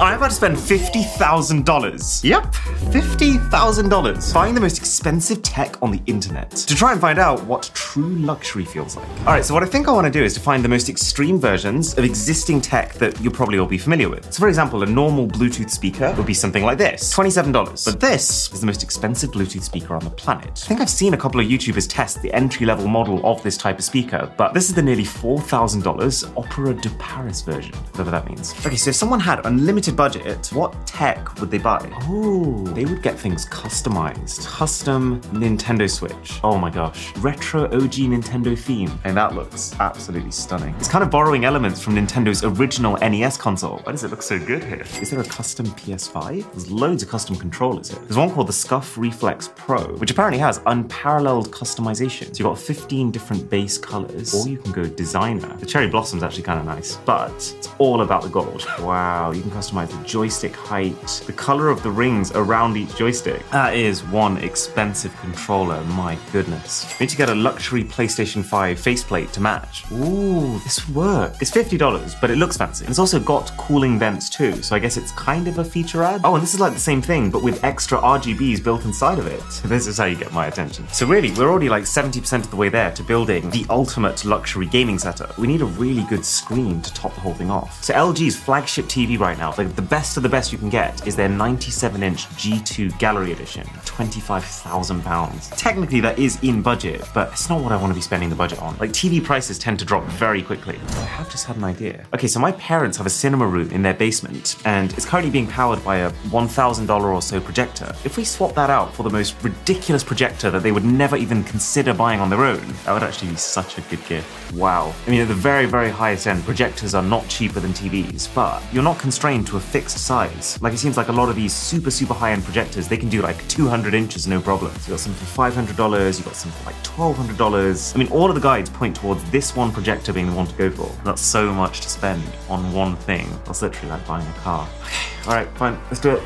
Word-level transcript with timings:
I'm 0.00 0.16
about 0.16 0.30
to 0.30 0.34
spend 0.34 0.56
$50,000. 0.56 2.24
Yep, 2.24 2.42
$50,000 2.44 4.34
buying 4.34 4.54
the 4.54 4.60
most 4.60 4.76
expensive 4.76 5.40
tech 5.42 5.80
on 5.82 5.92
the 5.92 6.02
internet 6.06 6.50
to 6.50 6.74
try 6.74 6.90
and 6.90 7.00
find 7.00 7.20
out 7.20 7.44
what 7.44 7.70
true 7.74 8.16
luxury 8.16 8.64
feels 8.64 8.96
like. 8.96 9.08
All 9.20 9.26
right, 9.26 9.44
so 9.44 9.54
what 9.54 9.62
I 9.62 9.66
think 9.66 9.86
I 9.86 9.92
want 9.92 10.06
to 10.06 10.10
do 10.10 10.24
is 10.24 10.34
to 10.34 10.40
find 10.40 10.64
the 10.64 10.68
most 10.68 10.88
extreme 10.88 11.38
versions 11.38 11.96
of 11.96 12.04
existing 12.04 12.60
tech 12.60 12.94
that 12.94 13.20
you'll 13.20 13.32
probably 13.32 13.58
all 13.60 13.66
be 13.66 13.78
familiar 13.78 14.08
with. 14.08 14.34
So, 14.34 14.40
for 14.40 14.48
example, 14.48 14.82
a 14.82 14.86
normal 14.86 15.28
Bluetooth 15.28 15.70
speaker 15.70 16.12
would 16.16 16.26
be 16.26 16.34
something 16.34 16.64
like 16.64 16.76
this 16.76 17.14
$27. 17.14 17.84
But 17.84 18.00
this 18.00 18.52
is 18.52 18.60
the 18.60 18.66
most 18.66 18.82
expensive 18.82 19.30
Bluetooth 19.30 19.62
speaker 19.62 19.94
on 19.94 20.02
the 20.02 20.10
planet. 20.10 20.60
I 20.64 20.66
think 20.66 20.80
I've 20.80 20.90
seen 20.90 21.14
a 21.14 21.16
couple 21.16 21.40
of 21.40 21.46
YouTubers 21.46 21.86
test 21.88 22.20
the 22.20 22.32
entry 22.32 22.66
level 22.66 22.88
model 22.88 23.24
of 23.24 23.40
this 23.44 23.56
type 23.56 23.78
of 23.78 23.84
speaker, 23.84 24.28
but 24.36 24.54
this 24.54 24.68
is 24.68 24.74
the 24.74 24.82
nearly 24.82 25.04
$4,000 25.04 26.36
Opera 26.36 26.74
de 26.74 26.90
Paris 26.98 27.42
version, 27.42 27.74
whatever 27.92 28.10
that 28.10 28.28
means. 28.28 28.54
Okay, 28.66 28.74
so 28.74 28.90
if 28.90 28.96
someone 28.96 29.20
had 29.20 29.46
unlimited 29.46 29.83
budget, 29.92 30.48
what 30.52 30.86
tech 30.86 31.40
would 31.40 31.50
they 31.50 31.58
buy? 31.58 31.88
Oh, 32.02 32.64
they 32.68 32.84
would 32.84 33.02
get 33.02 33.18
things 33.18 33.46
customized. 33.46 34.46
Custom 34.46 35.20
Nintendo 35.32 35.90
Switch. 35.90 36.40
Oh 36.42 36.58
my 36.58 36.70
gosh. 36.70 37.16
Retro 37.18 37.64
OG 37.64 37.94
Nintendo 38.12 38.58
theme. 38.58 38.90
And 39.04 39.16
that 39.16 39.34
looks 39.34 39.74
absolutely 39.80 40.30
stunning. 40.30 40.74
It's 40.76 40.88
kind 40.88 41.02
of 41.04 41.10
borrowing 41.10 41.44
elements 41.44 41.82
from 41.82 41.94
Nintendo's 41.94 42.44
original 42.44 42.96
NES 42.98 43.36
console. 43.36 43.78
Why 43.78 43.92
does 43.92 44.04
it 44.04 44.10
look 44.10 44.22
so 44.22 44.38
good 44.38 44.62
here? 44.62 44.84
Is 45.00 45.10
there 45.10 45.20
a 45.20 45.24
custom 45.24 45.66
PS5? 45.66 46.50
There's 46.52 46.70
loads 46.70 47.02
of 47.02 47.08
custom 47.08 47.36
controllers 47.36 47.90
here. 47.90 48.00
There's 48.00 48.16
one 48.16 48.30
called 48.30 48.48
the 48.48 48.52
SCUF 48.52 48.96
Reflex 48.96 49.50
Pro, 49.56 49.94
which 49.96 50.10
apparently 50.10 50.38
has 50.38 50.60
unparalleled 50.66 51.50
customization. 51.50 52.34
So 52.34 52.44
you've 52.44 52.54
got 52.54 52.58
15 52.58 53.10
different 53.10 53.50
base 53.50 53.78
colors, 53.78 54.34
or 54.34 54.48
you 54.48 54.58
can 54.58 54.72
go 54.72 54.84
designer. 54.84 55.54
The 55.56 55.66
cherry 55.66 55.88
blossom's 55.88 56.22
actually 56.22 56.44
kind 56.44 56.60
of 56.60 56.66
nice, 56.66 56.96
but 57.04 57.32
it's 57.32 57.68
all 57.78 58.02
about 58.02 58.22
the 58.22 58.28
gold. 58.28 58.66
Wow, 58.80 59.32
you 59.32 59.42
can 59.42 59.50
customize 59.50 59.73
the 59.82 59.96
joystick 60.04 60.54
height, 60.54 61.22
the 61.26 61.32
color 61.32 61.68
of 61.68 61.82
the 61.82 61.90
rings 61.90 62.30
around 62.32 62.76
each 62.76 62.94
joystick. 62.96 63.42
That 63.50 63.74
is 63.74 64.04
one 64.04 64.36
expensive 64.38 65.14
controller, 65.20 65.82
my 65.84 66.16
goodness. 66.32 66.86
We 67.00 67.04
need 67.04 67.10
to 67.10 67.16
get 67.16 67.30
a 67.30 67.34
luxury 67.34 67.82
PlayStation 67.82 68.44
5 68.44 68.78
faceplate 68.78 69.32
to 69.32 69.40
match. 69.40 69.84
Ooh, 69.90 70.58
this 70.60 70.86
would 70.86 70.94
work. 70.96 71.34
It's 71.40 71.50
$50, 71.50 72.20
but 72.20 72.30
it 72.30 72.36
looks 72.36 72.56
fancy. 72.56 72.84
And 72.84 72.90
It's 72.90 72.98
also 73.00 73.18
got 73.18 73.50
cooling 73.56 73.98
vents 73.98 74.30
too, 74.30 74.62
so 74.62 74.76
I 74.76 74.78
guess 74.78 74.96
it's 74.96 75.10
kind 75.12 75.48
of 75.48 75.58
a 75.58 75.64
feature 75.64 76.02
ad. 76.04 76.20
Oh, 76.22 76.34
and 76.34 76.42
this 76.42 76.54
is 76.54 76.60
like 76.60 76.74
the 76.74 76.78
same 76.80 77.02
thing, 77.02 77.30
but 77.30 77.42
with 77.42 77.62
extra 77.64 77.98
RGBs 77.98 78.62
built 78.62 78.84
inside 78.84 79.18
of 79.18 79.26
it. 79.26 79.42
This 79.74 79.88
is 79.88 79.98
how 79.98 80.04
you 80.04 80.14
get 80.14 80.32
my 80.32 80.46
attention. 80.46 80.86
So 80.92 81.04
really, 81.04 81.32
we're 81.32 81.50
already 81.50 81.68
like 81.68 81.82
70% 81.82 82.44
of 82.44 82.50
the 82.50 82.56
way 82.56 82.68
there 82.68 82.92
to 82.92 83.02
building 83.02 83.50
the 83.50 83.66
ultimate 83.70 84.24
luxury 84.24 84.66
gaming 84.66 85.00
setup. 85.00 85.36
We 85.36 85.48
need 85.48 85.62
a 85.62 85.64
really 85.64 86.04
good 86.04 86.24
screen 86.24 86.80
to 86.82 86.94
top 86.94 87.12
the 87.14 87.20
whole 87.20 87.34
thing 87.34 87.50
off. 87.50 87.82
So 87.82 87.92
LG's 87.92 88.36
flagship 88.36 88.84
TV 88.84 89.18
right 89.18 89.36
now, 89.36 89.50
the 89.64 89.82
best 89.82 90.16
of 90.16 90.22
the 90.22 90.28
best 90.28 90.52
you 90.52 90.58
can 90.58 90.70
get, 90.70 91.06
is 91.06 91.16
their 91.16 91.28
97-inch 91.28 92.26
G2 92.28 92.98
Gallery 92.98 93.32
Edition, 93.32 93.64
£25,000. 93.64 95.56
Technically, 95.56 96.00
that 96.00 96.18
is 96.18 96.42
in 96.42 96.62
budget, 96.62 97.08
but 97.14 97.32
it's 97.32 97.48
not 97.48 97.62
what 97.62 97.72
I 97.72 97.76
want 97.76 97.90
to 97.90 97.94
be 97.94 98.00
spending 98.00 98.28
the 98.30 98.36
budget 98.36 98.60
on. 98.60 98.76
Like 98.78 98.90
TV 98.90 99.22
prices 99.22 99.58
tend 99.58 99.78
to 99.78 99.84
drop 99.84 100.04
very 100.04 100.42
quickly. 100.42 100.78
I 100.88 101.04
have 101.04 101.30
just 101.30 101.46
had 101.46 101.56
an 101.56 101.64
idea. 101.64 102.06
Okay, 102.14 102.26
so 102.26 102.40
my 102.40 102.52
parents 102.52 102.96
have 102.98 103.06
a 103.06 103.10
cinema 103.10 103.46
room 103.46 103.70
in 103.70 103.82
their 103.82 103.94
basement, 103.94 104.56
and 104.64 104.92
it's 104.92 105.04
currently 105.04 105.30
being 105.30 105.46
powered 105.46 105.82
by 105.84 105.96
a 105.96 106.10
$1,000 106.10 107.04
or 107.04 107.22
so 107.22 107.40
projector. 107.40 107.94
If 108.04 108.16
we 108.16 108.24
swap 108.24 108.54
that 108.54 108.70
out 108.70 108.94
for 108.94 109.02
the 109.02 109.10
most 109.10 109.42
ridiculous 109.42 110.04
projector 110.04 110.50
that 110.50 110.62
they 110.62 110.72
would 110.72 110.84
never 110.84 111.16
even 111.16 111.44
consider 111.44 111.92
buying 111.94 112.20
on 112.20 112.30
their 112.30 112.44
own, 112.44 112.66
that 112.84 112.92
would 112.92 113.02
actually 113.02 113.30
be 113.30 113.36
such 113.36 113.78
a 113.78 113.80
good 113.82 114.04
gift. 114.06 114.52
Wow. 114.54 114.94
I 115.06 115.10
mean, 115.10 115.20
at 115.20 115.28
the 115.28 115.34
very, 115.34 115.66
very 115.66 115.90
highest 115.90 116.26
end, 116.26 116.44
projectors 116.44 116.94
are 116.94 117.02
not 117.02 117.26
cheaper 117.28 117.60
than 117.60 117.72
TVs, 117.72 118.32
but 118.34 118.62
you're 118.72 118.82
not 118.82 118.98
constrained 118.98 119.46
to 119.48 119.53
a 119.54 119.60
fixed 119.60 119.98
size. 119.98 120.60
Like 120.60 120.72
it 120.72 120.78
seems 120.78 120.96
like 120.96 121.08
a 121.08 121.12
lot 121.12 121.28
of 121.28 121.36
these 121.36 121.52
super, 121.52 121.90
super 121.90 122.14
high 122.14 122.32
end 122.32 122.44
projectors, 122.44 122.88
they 122.88 122.96
can 122.96 123.08
do 123.08 123.22
like 123.22 123.46
200 123.48 123.94
inches, 123.94 124.26
no 124.26 124.40
problem. 124.40 124.72
So 124.72 124.88
you 124.88 124.92
got 124.94 125.00
some 125.00 125.14
for 125.14 125.24
$500, 125.24 126.18
you 126.18 126.24
got 126.24 126.36
some 126.36 126.52
for 126.52 126.66
like 126.66 126.76
$1,200. 126.82 127.94
I 127.94 127.98
mean, 127.98 128.08
all 128.08 128.28
of 128.28 128.34
the 128.34 128.40
guides 128.40 128.70
point 128.70 128.96
towards 128.96 129.22
this 129.30 129.56
one 129.56 129.72
projector 129.72 130.12
being 130.12 130.26
the 130.26 130.32
one 130.32 130.46
to 130.46 130.54
go 130.54 130.70
for. 130.70 130.90
That's 131.04 131.22
so 131.22 131.52
much 131.52 131.80
to 131.80 131.88
spend 131.88 132.22
on 132.48 132.72
one 132.72 132.96
thing. 132.96 133.28
That's 133.44 133.62
literally 133.62 133.90
like 133.90 134.06
buying 134.06 134.26
a 134.26 134.32
car. 134.34 134.68
Okay, 134.82 135.28
all 135.28 135.34
right, 135.34 135.48
fine, 135.56 135.78
let's 135.90 136.00
do 136.00 136.10
it. 136.10 136.22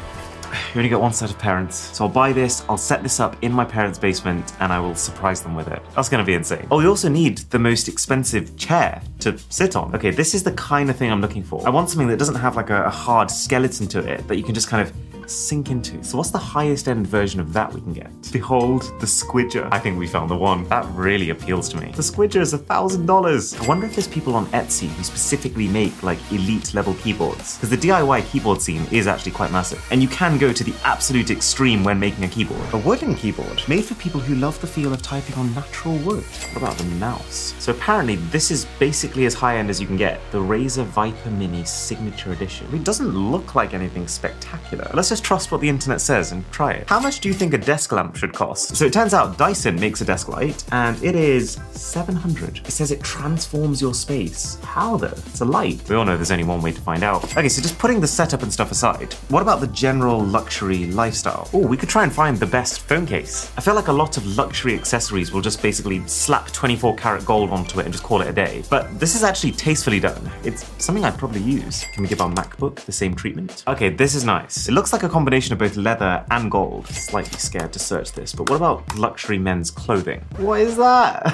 You 0.74 0.80
only 0.80 0.90
get 0.90 1.00
one 1.00 1.14
set 1.14 1.30
of 1.30 1.38
parents. 1.38 1.76
So 1.76 2.04
I'll 2.04 2.10
buy 2.10 2.32
this, 2.32 2.62
I'll 2.68 2.76
set 2.76 3.02
this 3.02 3.20
up 3.20 3.36
in 3.42 3.52
my 3.52 3.64
parents' 3.64 3.98
basement, 3.98 4.52
and 4.60 4.70
I 4.70 4.78
will 4.78 4.94
surprise 4.94 5.40
them 5.40 5.54
with 5.54 5.66
it. 5.68 5.82
That's 5.96 6.08
gonna 6.10 6.24
be 6.24 6.34
insane. 6.34 6.66
Oh, 6.70 6.78
we 6.78 6.86
also 6.86 7.08
need 7.08 7.38
the 7.50 7.58
most 7.58 7.88
expensive 7.88 8.56
chair 8.56 9.02
to 9.20 9.38
sit 9.48 9.76
on. 9.76 9.94
Okay, 9.94 10.10
this 10.10 10.34
is 10.34 10.42
the 10.42 10.52
kind 10.52 10.90
of 10.90 10.96
thing 10.96 11.10
I'm 11.10 11.22
looking 11.22 11.42
for. 11.42 11.66
I 11.66 11.70
want 11.70 11.88
something 11.88 12.08
that 12.08 12.18
doesn't 12.18 12.34
have 12.34 12.54
like 12.54 12.70
a, 12.70 12.84
a 12.84 12.90
hard 12.90 13.30
skeleton 13.30 13.88
to 13.88 14.00
it 14.00 14.28
that 14.28 14.36
you 14.36 14.44
can 14.44 14.54
just 14.54 14.68
kind 14.68 14.86
of 14.86 14.92
sink 15.30 15.70
into. 15.70 16.02
So 16.02 16.18
what's 16.18 16.30
the 16.30 16.38
highest 16.38 16.88
end 16.88 17.06
version 17.06 17.40
of 17.40 17.52
that 17.52 17.72
we 17.72 17.80
can 17.80 17.92
get? 17.92 18.10
Behold 18.32 18.82
the 19.00 19.06
Squidger. 19.06 19.68
I 19.70 19.78
think 19.78 19.98
we 19.98 20.06
found 20.06 20.30
the 20.30 20.36
one. 20.36 20.64
That 20.68 20.86
really 20.92 21.30
appeals 21.30 21.68
to 21.70 21.76
me. 21.76 21.92
The 21.92 22.02
Squidger 22.02 22.40
is 22.40 22.52
a 22.52 22.58
thousand 22.58 23.06
dollars. 23.06 23.54
I 23.54 23.66
wonder 23.66 23.86
if 23.86 23.94
there's 23.94 24.08
people 24.08 24.34
on 24.34 24.46
Etsy 24.46 24.88
who 24.88 25.02
specifically 25.02 25.68
make 25.68 26.02
like 26.02 26.18
elite 26.32 26.74
level 26.74 26.94
keyboards. 26.94 27.56
Because 27.56 27.70
the 27.70 27.76
DIY 27.76 28.26
keyboard 28.30 28.60
scene 28.62 28.86
is 28.90 29.06
actually 29.06 29.32
quite 29.32 29.52
massive. 29.52 29.84
And 29.90 30.02
you 30.02 30.08
can 30.08 30.38
go 30.38 30.52
to 30.52 30.64
the 30.64 30.74
absolute 30.84 31.30
extreme 31.30 31.84
when 31.84 31.98
making 31.98 32.24
a 32.24 32.28
keyboard. 32.28 32.72
A 32.72 32.78
wooden 32.78 33.14
keyboard 33.14 33.62
made 33.68 33.84
for 33.84 33.94
people 33.94 34.20
who 34.20 34.34
love 34.34 34.60
the 34.60 34.66
feel 34.66 34.92
of 34.92 35.02
typing 35.02 35.34
on 35.36 35.54
natural 35.54 35.96
wood. 35.98 36.24
What 36.24 36.56
about 36.56 36.78
the 36.78 36.84
mouse? 36.96 37.54
So 37.58 37.72
apparently 37.72 38.16
this 38.16 38.50
is 38.50 38.66
basically 38.78 39.26
as 39.26 39.34
high 39.34 39.56
end 39.58 39.70
as 39.70 39.80
you 39.80 39.86
can 39.86 39.96
get. 39.96 40.20
The 40.32 40.38
Razer 40.38 40.84
Viper 40.84 41.30
Mini 41.30 41.64
Signature 41.64 42.32
Edition. 42.32 42.66
It 42.72 42.84
doesn't 42.84 43.10
look 43.10 43.54
like 43.54 43.74
anything 43.74 44.06
spectacular. 44.06 44.90
Let's 44.94 45.08
just 45.08 45.17
trust 45.20 45.52
what 45.52 45.60
the 45.60 45.68
internet 45.68 46.00
says 46.00 46.32
and 46.32 46.50
try 46.52 46.72
it. 46.72 46.88
How 46.88 47.00
much 47.00 47.20
do 47.20 47.28
you 47.28 47.34
think 47.34 47.54
a 47.54 47.58
desk 47.58 47.92
lamp 47.92 48.16
should 48.16 48.32
cost? 48.32 48.76
So 48.76 48.84
it 48.84 48.92
turns 48.92 49.14
out 49.14 49.38
Dyson 49.38 49.78
makes 49.78 50.00
a 50.00 50.04
desk 50.04 50.28
light 50.28 50.64
and 50.72 51.02
it 51.02 51.14
is 51.14 51.58
700. 51.72 52.58
It 52.58 52.70
says 52.70 52.90
it 52.90 53.02
transforms 53.02 53.80
your 53.80 53.94
space. 53.94 54.58
How 54.62 54.96
though? 54.96 55.06
It's 55.08 55.40
a 55.40 55.44
light. 55.44 55.88
We 55.88 55.96
all 55.96 56.04
know 56.04 56.16
there's 56.16 56.30
only 56.30 56.44
one 56.44 56.62
way 56.62 56.72
to 56.72 56.80
find 56.80 57.02
out. 57.02 57.24
Okay, 57.36 57.48
so 57.48 57.62
just 57.62 57.78
putting 57.78 58.00
the 58.00 58.06
setup 58.06 58.42
and 58.42 58.52
stuff 58.52 58.70
aside, 58.70 59.12
what 59.28 59.42
about 59.42 59.60
the 59.60 59.66
general 59.68 60.20
luxury 60.20 60.86
lifestyle? 60.86 61.48
Oh, 61.52 61.66
we 61.66 61.76
could 61.76 61.88
try 61.88 62.02
and 62.02 62.12
find 62.12 62.36
the 62.36 62.46
best 62.46 62.80
phone 62.80 63.06
case. 63.06 63.52
I 63.56 63.60
feel 63.60 63.74
like 63.74 63.88
a 63.88 63.92
lot 63.92 64.16
of 64.16 64.26
luxury 64.36 64.74
accessories 64.74 65.32
will 65.32 65.40
just 65.40 65.62
basically 65.62 66.06
slap 66.06 66.50
24 66.52 66.96
karat 66.96 67.24
gold 67.24 67.50
onto 67.50 67.80
it 67.80 67.84
and 67.84 67.92
just 67.92 68.04
call 68.04 68.20
it 68.20 68.28
a 68.28 68.32
day. 68.32 68.62
But 68.70 68.98
this 68.98 69.14
is 69.14 69.22
actually 69.22 69.52
tastefully 69.52 70.00
done. 70.00 70.30
It's 70.44 70.64
something 70.82 71.04
I'd 71.04 71.18
probably 71.18 71.42
use. 71.42 71.84
Can 71.92 72.02
we 72.02 72.08
give 72.08 72.20
our 72.20 72.30
MacBook 72.30 72.76
the 72.80 72.92
same 72.92 73.14
treatment? 73.14 73.64
Okay, 73.66 73.88
this 73.88 74.14
is 74.14 74.24
nice. 74.24 74.68
It 74.68 74.72
looks 74.72 74.92
like 74.92 75.02
a 75.02 75.07
combination 75.08 75.52
of 75.52 75.58
both 75.58 75.76
leather 75.76 76.24
and 76.30 76.50
gold. 76.50 76.86
Slightly 76.88 77.38
scared 77.38 77.72
to 77.72 77.78
search 77.78 78.12
this, 78.12 78.32
but 78.32 78.48
what 78.48 78.56
about 78.56 78.96
luxury 78.96 79.38
men's 79.38 79.70
clothing? 79.70 80.24
What 80.36 80.60
is 80.60 80.76
that? 80.76 81.24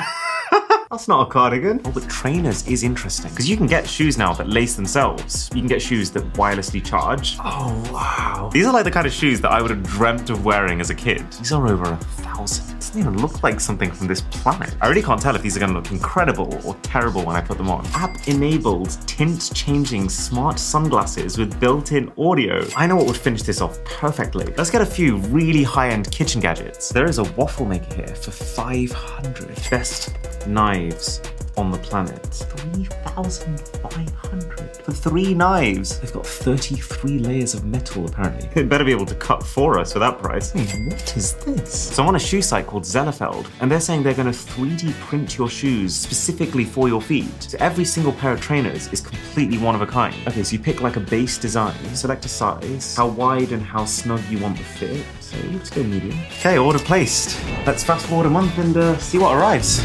That's 0.90 1.08
not 1.08 1.26
a 1.26 1.30
cardigan. 1.30 1.80
Oh, 1.84 1.90
but 1.90 2.08
trainers 2.08 2.66
is 2.68 2.84
interesting 2.84 3.30
because 3.30 3.48
you 3.48 3.56
can 3.56 3.66
get 3.66 3.88
shoes 3.88 4.16
now 4.16 4.32
that 4.34 4.48
lace 4.48 4.74
themselves. 4.74 5.50
You 5.52 5.60
can 5.60 5.66
get 5.66 5.82
shoes 5.82 6.10
that 6.12 6.22
wirelessly 6.34 6.84
charge. 6.84 7.36
Oh, 7.40 7.90
wow. 7.92 8.50
These 8.52 8.66
are 8.66 8.72
like 8.72 8.84
the 8.84 8.90
kind 8.90 9.06
of 9.06 9.12
shoes 9.12 9.40
that 9.40 9.50
I 9.50 9.60
would 9.60 9.70
have 9.70 9.82
dreamt 9.82 10.30
of 10.30 10.44
wearing 10.44 10.80
as 10.80 10.91
a 10.91 10.94
kid. 10.94 11.28
These 11.32 11.52
are 11.52 11.66
over 11.66 11.92
a 11.92 11.96
thousand. 11.96 12.73
Doesn't 12.94 13.10
even 13.10 13.21
look 13.21 13.43
like 13.43 13.59
something 13.59 13.91
from 13.91 14.06
this 14.06 14.21
planet. 14.21 14.72
I 14.81 14.87
really 14.87 15.03
can't 15.03 15.21
tell 15.21 15.34
if 15.34 15.43
these 15.43 15.56
are 15.56 15.66
to 15.66 15.66
look 15.66 15.91
incredible 15.91 16.60
or 16.65 16.77
terrible 16.77 17.25
when 17.25 17.34
I 17.34 17.41
put 17.41 17.59
them 17.59 17.69
on. 17.69 17.84
App 17.88 18.28
enabled 18.28 18.91
tint 19.09 19.50
changing 19.53 20.09
smart 20.09 20.60
sunglasses 20.60 21.37
with 21.37 21.59
built 21.59 21.91
in 21.91 22.12
audio. 22.16 22.65
I 22.77 22.87
know 22.87 22.94
what 22.94 23.06
would 23.06 23.16
finish 23.16 23.43
this 23.43 23.60
off 23.60 23.83
perfectly. 23.84 24.47
Let's 24.56 24.71
get 24.71 24.81
a 24.81 24.87
few 24.87 25.16
really 25.16 25.65
high 25.65 25.88
end 25.88 26.09
kitchen 26.12 26.41
gadgets. 26.41 26.91
There 26.91 27.06
is 27.06 27.19
a 27.19 27.25
waffle 27.33 27.66
maker 27.66 27.93
here 27.97 28.15
for 28.15 28.31
500. 28.31 29.71
Best 29.71 30.16
knives 30.47 31.21
on 31.56 31.70
the 31.70 31.78
planet. 31.78 32.25
3,500 32.25 34.75
for 34.84 34.92
three 34.92 35.34
knives. 35.34 35.98
They've 36.00 36.12
got 36.12 36.26
33 36.26 37.19
layers 37.19 37.54
of 37.54 37.65
metal, 37.65 38.06
apparently. 38.06 38.48
It 38.54 38.68
better 38.68 38.84
be 38.84 38.92
able 38.92 39.06
to 39.06 39.15
cut 39.15 39.42
for 39.42 39.78
us 39.78 39.95
for 39.95 39.98
that 40.01 40.18
price. 40.18 40.53
Hey, 40.53 40.66
what 40.89 41.16
is 41.16 41.34
this? 41.36 41.95
So 41.95 42.03
I'm 42.03 42.09
on 42.09 42.16
a 42.16 42.21
shoe 42.21 42.42
site 42.42 42.66
called 42.66 42.84
Zellerfeld, 42.84 43.48
and 43.60 43.71
they're 43.71 43.80
saying 43.80 44.03
they're 44.03 44.15
going 44.15 44.30
to 44.30 44.39
3D 44.39 44.92
print 44.95 45.39
your 45.39 45.48
shoes 45.48 45.95
specifically 45.95 46.65
for 46.65 46.89
your 46.89 47.01
feet. 47.01 47.42
So 47.42 47.56
every 47.60 47.84
single 47.84 48.12
pair 48.12 48.33
of 48.33 48.41
trainers 48.41 48.92
is 48.92 49.01
completely 49.01 49.59
one 49.59 49.74
of 49.74 49.80
a 49.80 49.86
kind. 49.86 50.15
Okay, 50.28 50.42
so 50.42 50.53
you 50.53 50.59
pick 50.59 50.83
like 50.83 50.97
a 50.97 51.01
base 51.01 51.39
design, 51.39 51.74
select 51.95 52.24
a 52.24 52.28
size, 52.28 52.97
how 52.97 53.09
wide 53.09 53.53
and 53.53 53.62
how 53.62 53.84
snug 53.84 54.21
you 54.28 54.39
want 54.39 54.59
the 54.59 54.65
fit. 54.65 55.04
So 55.21 55.36
let's 55.53 55.71
go 55.71 55.83
medium. 55.83 56.18
Okay, 56.39 56.59
order 56.59 56.78
placed. 56.78 57.42
Let's 57.66 57.83
fast 57.83 58.06
forward 58.06 58.27
a 58.27 58.30
month 58.30 58.59
and 58.59 58.77
uh, 58.77 58.98
see 58.98 59.18
what 59.18 59.34
arrives. 59.34 59.83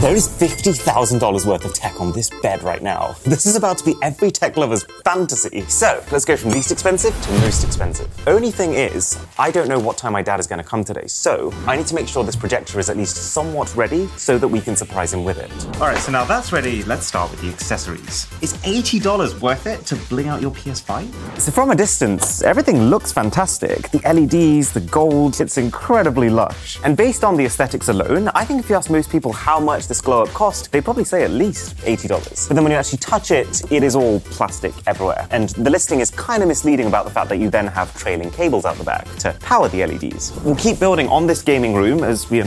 There 0.00 0.14
is 0.14 0.28
$50,000 0.28 1.46
worth 1.46 1.64
of 1.64 1.72
tech 1.72 2.02
on 2.02 2.12
this 2.12 2.28
bed 2.28 2.62
right 2.62 2.82
now. 2.82 3.16
This 3.24 3.46
is 3.46 3.56
about 3.56 3.78
to 3.78 3.84
be 3.84 3.94
every 4.02 4.30
tech 4.30 4.58
lover's 4.58 4.84
fantasy. 5.02 5.62
So, 5.68 6.04
let's 6.12 6.26
go 6.26 6.36
from 6.36 6.50
least 6.50 6.70
expensive 6.70 7.18
to 7.22 7.32
most 7.40 7.64
expensive. 7.64 8.06
Only 8.28 8.50
thing 8.50 8.74
is, 8.74 9.18
I 9.38 9.50
don't 9.50 9.68
know 9.68 9.78
what 9.78 9.96
time 9.96 10.12
my 10.12 10.20
dad 10.20 10.38
is 10.38 10.46
going 10.46 10.58
to 10.62 10.68
come 10.68 10.84
today, 10.84 11.06
so 11.06 11.50
I 11.66 11.76
need 11.76 11.86
to 11.86 11.94
make 11.94 12.08
sure 12.08 12.24
this 12.24 12.36
projector 12.36 12.78
is 12.78 12.90
at 12.90 12.98
least 12.98 13.16
somewhat 13.32 13.74
ready 13.74 14.06
so 14.18 14.36
that 14.36 14.46
we 14.46 14.60
can 14.60 14.76
surprise 14.76 15.14
him 15.14 15.24
with 15.24 15.38
it. 15.38 15.50
All 15.80 15.88
right, 15.88 15.96
so 15.96 16.12
now 16.12 16.26
that's 16.26 16.52
ready, 16.52 16.82
let's 16.82 17.06
start 17.06 17.30
with 17.30 17.40
the 17.40 17.48
accessories. 17.48 18.28
Is 18.42 18.52
$80 18.64 19.40
worth 19.40 19.66
it 19.66 19.86
to 19.86 19.96
bling 20.10 20.28
out 20.28 20.42
your 20.42 20.50
PS5? 20.50 21.40
So 21.40 21.50
from 21.50 21.70
a 21.70 21.74
distance, 21.74 22.42
everything 22.42 22.82
looks 22.82 23.12
fantastic. 23.12 23.90
The 23.92 24.00
LEDs, 24.00 24.72
the 24.72 24.80
gold, 24.80 25.40
it's 25.40 25.56
incredibly 25.56 26.28
lush. 26.28 26.78
And 26.84 26.98
based 26.98 27.24
on 27.24 27.38
the 27.38 27.46
aesthetics 27.46 27.88
alone, 27.88 28.28
I 28.34 28.44
think 28.44 28.60
if 28.60 28.68
you 28.68 28.76
ask 28.76 28.90
most 28.90 29.08
people 29.10 29.32
how 29.32 29.58
much 29.58 29.85
this 29.86 30.00
glow 30.00 30.22
up 30.22 30.28
cost, 30.30 30.72
they'd 30.72 30.84
probably 30.84 31.04
say 31.04 31.22
at 31.24 31.30
least 31.30 31.76
$80. 31.78 32.48
But 32.48 32.54
then 32.54 32.64
when 32.64 32.72
you 32.72 32.78
actually 32.78 32.98
touch 32.98 33.30
it, 33.30 33.70
it 33.70 33.82
is 33.82 33.94
all 33.94 34.20
plastic 34.20 34.72
everywhere. 34.86 35.26
And 35.30 35.50
the 35.50 35.70
listing 35.70 36.00
is 36.00 36.10
kind 36.10 36.42
of 36.42 36.48
misleading 36.48 36.86
about 36.86 37.04
the 37.04 37.10
fact 37.10 37.28
that 37.28 37.38
you 37.38 37.50
then 37.50 37.66
have 37.66 37.96
trailing 37.96 38.30
cables 38.30 38.64
out 38.64 38.76
the 38.76 38.84
back 38.84 39.06
to 39.16 39.32
power 39.40 39.68
the 39.68 39.84
LEDs. 39.86 40.32
We'll 40.42 40.56
keep 40.56 40.78
building 40.78 41.08
on 41.08 41.26
this 41.26 41.42
gaming 41.42 41.74
room 41.74 42.04
as 42.04 42.30
we 42.30 42.40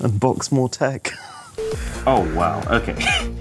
unbox 0.00 0.52
more 0.52 0.68
tech. 0.68 1.12
Oh 2.06 2.30
wow, 2.34 2.62
okay. 2.70 3.30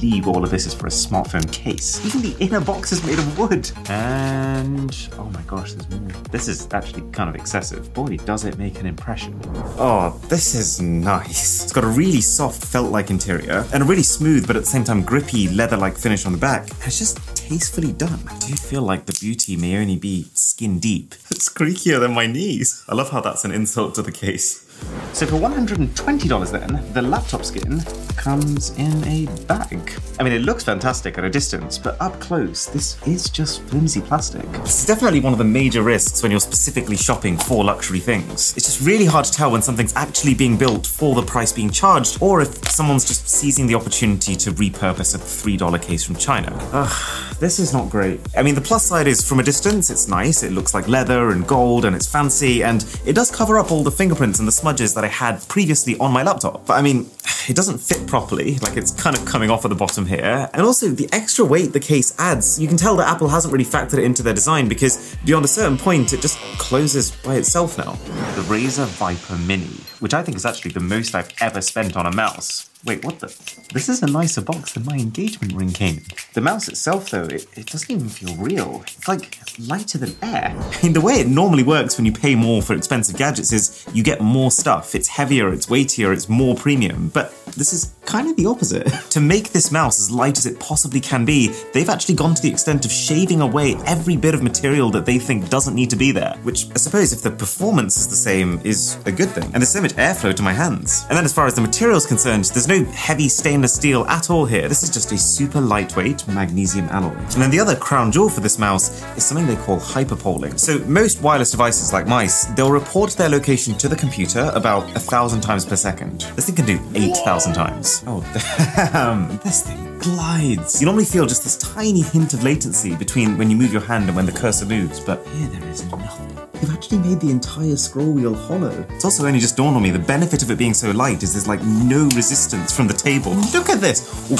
Believe 0.00 0.26
all 0.26 0.42
of 0.42 0.50
this 0.50 0.66
is 0.66 0.74
for 0.74 0.86
a 0.86 0.90
smartphone 0.90 1.50
case. 1.52 2.04
Even 2.04 2.20
the 2.22 2.36
inner 2.44 2.60
box 2.60 2.92
is 2.92 3.04
made 3.06 3.18
of 3.18 3.38
wood. 3.38 3.70
And 3.88 5.08
oh 5.18 5.24
my 5.30 5.42
gosh, 5.42 5.72
there's 5.72 5.88
more. 5.90 6.10
This 6.30 6.48
is 6.48 6.68
actually 6.72 7.08
kind 7.12 7.30
of 7.30 7.36
excessive. 7.36 7.92
Boy, 7.94 8.16
does 8.18 8.44
it 8.44 8.58
make 8.58 8.80
an 8.80 8.86
impression. 8.86 9.40
Oh, 9.78 10.20
this 10.28 10.54
is 10.54 10.80
nice. 10.80 11.64
It's 11.64 11.72
got 11.72 11.84
a 11.84 11.88
really 11.88 12.20
soft 12.20 12.64
felt-like 12.64 13.10
interior 13.10 13.64
and 13.72 13.82
a 13.82 13.86
really 13.86 14.02
smooth 14.02 14.46
but 14.46 14.56
at 14.56 14.62
the 14.62 14.68
same 14.68 14.84
time 14.84 15.02
grippy 15.02 15.48
leather-like 15.48 15.96
finish 15.96 16.26
on 16.26 16.32
the 16.32 16.38
back. 16.38 16.68
It's 16.84 16.98
just 16.98 17.18
tastefully 17.36 17.92
done. 17.92 18.20
I 18.28 18.36
do 18.38 18.54
feel 18.56 18.82
like 18.82 19.06
the 19.06 19.16
beauty 19.20 19.56
may 19.56 19.76
only 19.76 19.96
be 19.96 20.26
skin 20.34 20.80
deep. 20.80 21.14
It's 21.34 21.48
creakier 21.48 22.00
than 22.00 22.14
my 22.14 22.26
knees. 22.26 22.84
I 22.88 22.94
love 22.94 23.10
how 23.10 23.20
that's 23.20 23.44
an 23.44 23.50
insult 23.50 23.94
to 23.96 24.02
the 24.02 24.12
case. 24.12 24.63
So 25.12 25.26
for 25.26 25.36
$120 25.36 26.50
then, 26.50 26.92
the 26.92 27.02
laptop 27.02 27.44
skin 27.44 27.80
comes 28.16 28.76
in 28.78 29.04
a 29.04 29.26
bag. 29.46 29.92
I 30.18 30.24
mean, 30.24 30.32
it 30.32 30.42
looks 30.42 30.64
fantastic 30.64 31.18
at 31.18 31.24
a 31.24 31.30
distance, 31.30 31.78
but 31.78 31.96
up 32.00 32.18
close, 32.20 32.66
this 32.66 33.00
is 33.06 33.30
just 33.30 33.62
flimsy 33.62 34.00
plastic. 34.00 34.42
This 34.62 34.80
is 34.80 34.86
definitely 34.86 35.20
one 35.20 35.32
of 35.32 35.38
the 35.38 35.44
major 35.44 35.82
risks 35.82 36.22
when 36.22 36.32
you're 36.32 36.40
specifically 36.40 36.96
shopping 36.96 37.36
for 37.36 37.64
luxury 37.64 38.00
things. 38.00 38.56
It's 38.56 38.66
just 38.66 38.84
really 38.84 39.04
hard 39.04 39.24
to 39.26 39.32
tell 39.32 39.52
when 39.52 39.62
something's 39.62 39.94
actually 39.94 40.34
being 40.34 40.56
built 40.56 40.86
for 40.86 41.14
the 41.14 41.22
price 41.22 41.52
being 41.52 41.70
charged, 41.70 42.18
or 42.20 42.40
if 42.40 42.68
someone's 42.68 43.04
just 43.04 43.28
seizing 43.28 43.68
the 43.68 43.74
opportunity 43.76 44.34
to 44.36 44.50
repurpose 44.52 45.14
a 45.14 45.18
$3 45.18 45.80
case 45.80 46.04
from 46.04 46.16
China. 46.16 46.56
Ugh, 46.72 47.36
this 47.38 47.60
is 47.60 47.72
not 47.72 47.88
great. 47.88 48.20
I 48.36 48.42
mean, 48.42 48.56
the 48.56 48.60
plus 48.60 48.84
side 48.84 49.06
is 49.06 49.26
from 49.28 49.38
a 49.38 49.44
distance, 49.44 49.90
it's 49.90 50.08
nice, 50.08 50.42
it 50.42 50.52
looks 50.52 50.74
like 50.74 50.88
leather 50.88 51.30
and 51.30 51.46
gold 51.46 51.84
and 51.84 51.94
it's 51.94 52.10
fancy, 52.10 52.64
and 52.64 52.84
it 53.06 53.12
does 53.12 53.30
cover 53.30 53.58
up 53.58 53.70
all 53.70 53.84
the 53.84 53.92
fingerprints 53.92 54.38
and 54.40 54.48
the 54.48 54.52
smudges 54.64 54.94
that 54.94 55.04
I 55.04 55.08
had 55.08 55.46
previously 55.46 55.94
on 55.98 56.10
my 56.10 56.22
laptop. 56.22 56.64
But 56.64 56.78
I 56.78 56.82
mean, 56.82 57.10
it 57.48 57.54
doesn't 57.54 57.78
fit 57.78 58.06
properly, 58.06 58.56
like 58.60 58.78
it's 58.78 58.92
kind 58.92 59.14
of 59.14 59.22
coming 59.26 59.50
off 59.50 59.66
at 59.66 59.68
the 59.68 59.74
bottom 59.74 60.06
here. 60.06 60.48
And 60.54 60.62
also, 60.62 60.88
the 60.88 61.06
extra 61.12 61.44
weight 61.44 61.74
the 61.74 61.80
case 61.80 62.18
adds, 62.18 62.58
you 62.58 62.66
can 62.66 62.78
tell 62.78 62.96
that 62.96 63.06
Apple 63.06 63.28
hasn't 63.28 63.52
really 63.52 63.66
factored 63.66 63.98
it 63.98 64.04
into 64.04 64.22
their 64.22 64.32
design 64.32 64.66
because 64.66 65.16
beyond 65.26 65.44
a 65.44 65.48
certain 65.48 65.76
point, 65.76 66.14
it 66.14 66.22
just 66.22 66.38
closes 66.56 67.10
by 67.10 67.34
itself 67.34 67.76
now. 67.76 67.92
The 68.36 68.44
Razer 68.48 68.86
Viper 68.86 69.36
Mini, 69.46 69.76
which 70.00 70.14
I 70.14 70.22
think 70.22 70.38
is 70.38 70.46
actually 70.46 70.70
the 70.70 70.80
most 70.80 71.14
I've 71.14 71.30
ever 71.42 71.60
spent 71.60 71.94
on 71.94 72.06
a 72.06 72.12
mouse. 72.12 72.70
Wait, 72.86 73.02
what 73.02 73.18
the? 73.18 73.28
This 73.72 73.88
is 73.88 74.02
a 74.02 74.06
nicer 74.06 74.42
box 74.42 74.74
than 74.74 74.84
my 74.84 74.96
engagement 74.96 75.54
ring 75.54 75.70
came 75.70 75.96
in. 75.96 76.04
The 76.34 76.42
mouse 76.42 76.68
itself, 76.68 77.08
though, 77.08 77.24
it, 77.24 77.46
it 77.56 77.66
doesn't 77.66 77.90
even 77.90 78.10
feel 78.10 78.34
real. 78.36 78.82
It's 78.82 79.08
like 79.08 79.38
lighter 79.58 79.96
than 79.96 80.14
air. 80.20 80.54
I 80.54 80.80
mean, 80.82 80.92
the 80.92 81.00
way 81.00 81.14
it 81.14 81.26
normally 81.26 81.62
works 81.62 81.96
when 81.96 82.04
you 82.04 82.12
pay 82.12 82.34
more 82.34 82.60
for 82.60 82.74
expensive 82.74 83.16
gadgets 83.16 83.52
is 83.54 83.86
you 83.94 84.02
get 84.02 84.20
more 84.20 84.50
stuff. 84.50 84.94
It's 84.94 85.08
heavier, 85.08 85.50
it's 85.50 85.70
weightier, 85.70 86.12
it's 86.12 86.28
more 86.28 86.54
premium. 86.54 87.08
But 87.08 87.32
this 87.56 87.72
is 87.72 87.94
kind 88.04 88.28
of 88.28 88.36
the 88.36 88.44
opposite. 88.44 88.86
to 89.10 89.20
make 89.20 89.50
this 89.52 89.72
mouse 89.72 89.98
as 89.98 90.10
light 90.10 90.36
as 90.36 90.44
it 90.44 90.60
possibly 90.60 91.00
can 91.00 91.24
be, 91.24 91.48
they've 91.72 91.88
actually 91.88 92.16
gone 92.16 92.34
to 92.34 92.42
the 92.42 92.50
extent 92.50 92.84
of 92.84 92.92
shaving 92.92 93.40
away 93.40 93.76
every 93.86 94.16
bit 94.18 94.34
of 94.34 94.42
material 94.42 94.90
that 94.90 95.06
they 95.06 95.18
think 95.18 95.48
doesn't 95.48 95.74
need 95.74 95.88
to 95.88 95.96
be 95.96 96.12
there. 96.12 96.36
Which 96.42 96.66
I 96.72 96.76
suppose, 96.76 97.14
if 97.14 97.22
the 97.22 97.30
performance 97.30 97.96
is 97.96 98.08
the 98.08 98.16
same, 98.16 98.60
is 98.62 98.98
a 99.06 99.12
good 99.12 99.30
thing. 99.30 99.44
And 99.44 99.54
there's 99.54 99.70
so 99.70 99.80
much 99.80 99.94
airflow 99.94 100.34
to 100.34 100.42
my 100.42 100.52
hands. 100.52 101.06
And 101.08 101.16
then, 101.16 101.24
as 101.24 101.32
far 101.32 101.46
as 101.46 101.54
the 101.54 101.62
material's 101.62 102.04
concerned, 102.04 102.44
there's 102.44 102.68
no 102.68 102.73
heavy 102.82 103.28
stainless 103.28 103.74
steel 103.74 104.04
at 104.06 104.30
all 104.30 104.44
here. 104.46 104.68
This 104.68 104.82
is 104.82 104.90
just 104.90 105.12
a 105.12 105.18
super 105.18 105.60
lightweight 105.60 106.26
magnesium 106.26 106.88
alloy. 106.88 107.14
And 107.14 107.42
then 107.42 107.50
the 107.50 107.60
other 107.60 107.76
crown 107.76 108.10
jewel 108.10 108.28
for 108.28 108.40
this 108.40 108.58
mouse 108.58 109.04
is 109.16 109.24
something 109.24 109.46
they 109.46 109.54
call 109.62 109.78
hyperpolling. 109.78 110.58
So 110.58 110.78
most 110.80 111.22
wireless 111.22 111.52
devices 111.52 111.92
like 111.92 112.08
mice, 112.08 112.46
they'll 112.56 112.72
report 112.72 113.12
their 113.12 113.28
location 113.28 113.74
to 113.78 113.88
the 113.88 113.94
computer 113.94 114.50
about 114.54 114.84
a 114.96 115.00
thousand 115.00 115.42
times 115.42 115.64
per 115.64 115.76
second. 115.76 116.22
This 116.34 116.46
thing 116.46 116.56
can 116.56 116.66
do 116.66 116.80
8,000 116.94 117.52
times. 117.52 118.02
Oh, 118.06 118.20
damn. 118.74 119.38
This 119.38 119.62
thing 119.62 119.98
glides. 119.98 120.80
You 120.80 120.86
normally 120.86 121.04
feel 121.04 121.26
just 121.26 121.44
this 121.44 121.56
tiny 121.58 122.02
hint 122.02 122.34
of 122.34 122.42
latency 122.42 122.96
between 122.96 123.38
when 123.38 123.50
you 123.50 123.56
move 123.56 123.72
your 123.72 123.82
hand 123.82 124.06
and 124.06 124.16
when 124.16 124.26
the 124.26 124.32
cursor 124.32 124.66
moves, 124.66 124.98
but 125.00 125.24
here 125.28 125.46
there 125.48 125.68
is 125.68 125.84
nothing. 125.90 126.43
They've 126.64 126.72
actually 126.72 127.00
made 127.00 127.20
the 127.20 127.30
entire 127.30 127.76
scroll 127.76 128.10
wheel 128.10 128.32
hollow. 128.32 128.86
It's 128.88 129.04
also 129.04 129.26
only 129.26 129.38
just 129.38 129.54
dawned 129.54 129.76
on 129.76 129.82
me 129.82 129.90
the 129.90 129.98
benefit 129.98 130.42
of 130.42 130.50
it 130.50 130.56
being 130.56 130.72
so 130.72 130.92
light 130.92 131.22
is 131.22 131.34
there's 131.34 131.46
like 131.46 131.62
no 131.62 132.04
resistance 132.16 132.74
from 132.74 132.86
the 132.86 132.94
table. 132.94 133.34
Look 133.52 133.68
at 133.68 133.82
this! 133.82 134.00
Ooh. 134.30 134.36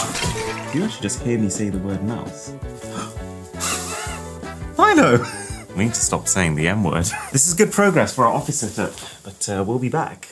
You 0.74 0.86
actually 0.86 1.02
just 1.02 1.20
hear 1.20 1.38
me 1.38 1.50
say 1.50 1.68
the 1.68 1.76
word 1.76 2.02
mouse. 2.02 2.48
I 4.78 4.94
know! 4.94 5.22
We 5.76 5.84
need 5.84 5.94
to 5.94 6.00
stop 6.00 6.26
saying 6.26 6.54
the 6.54 6.66
M 6.68 6.82
word. 6.82 7.06
This 7.32 7.46
is 7.46 7.52
good 7.52 7.72
progress 7.72 8.14
for 8.14 8.24
our 8.24 8.32
office 8.32 8.60
setup, 8.60 8.94
but 9.22 9.46
uh, 9.50 9.62
we'll 9.66 9.78
be 9.78 9.90
back. 9.90 10.28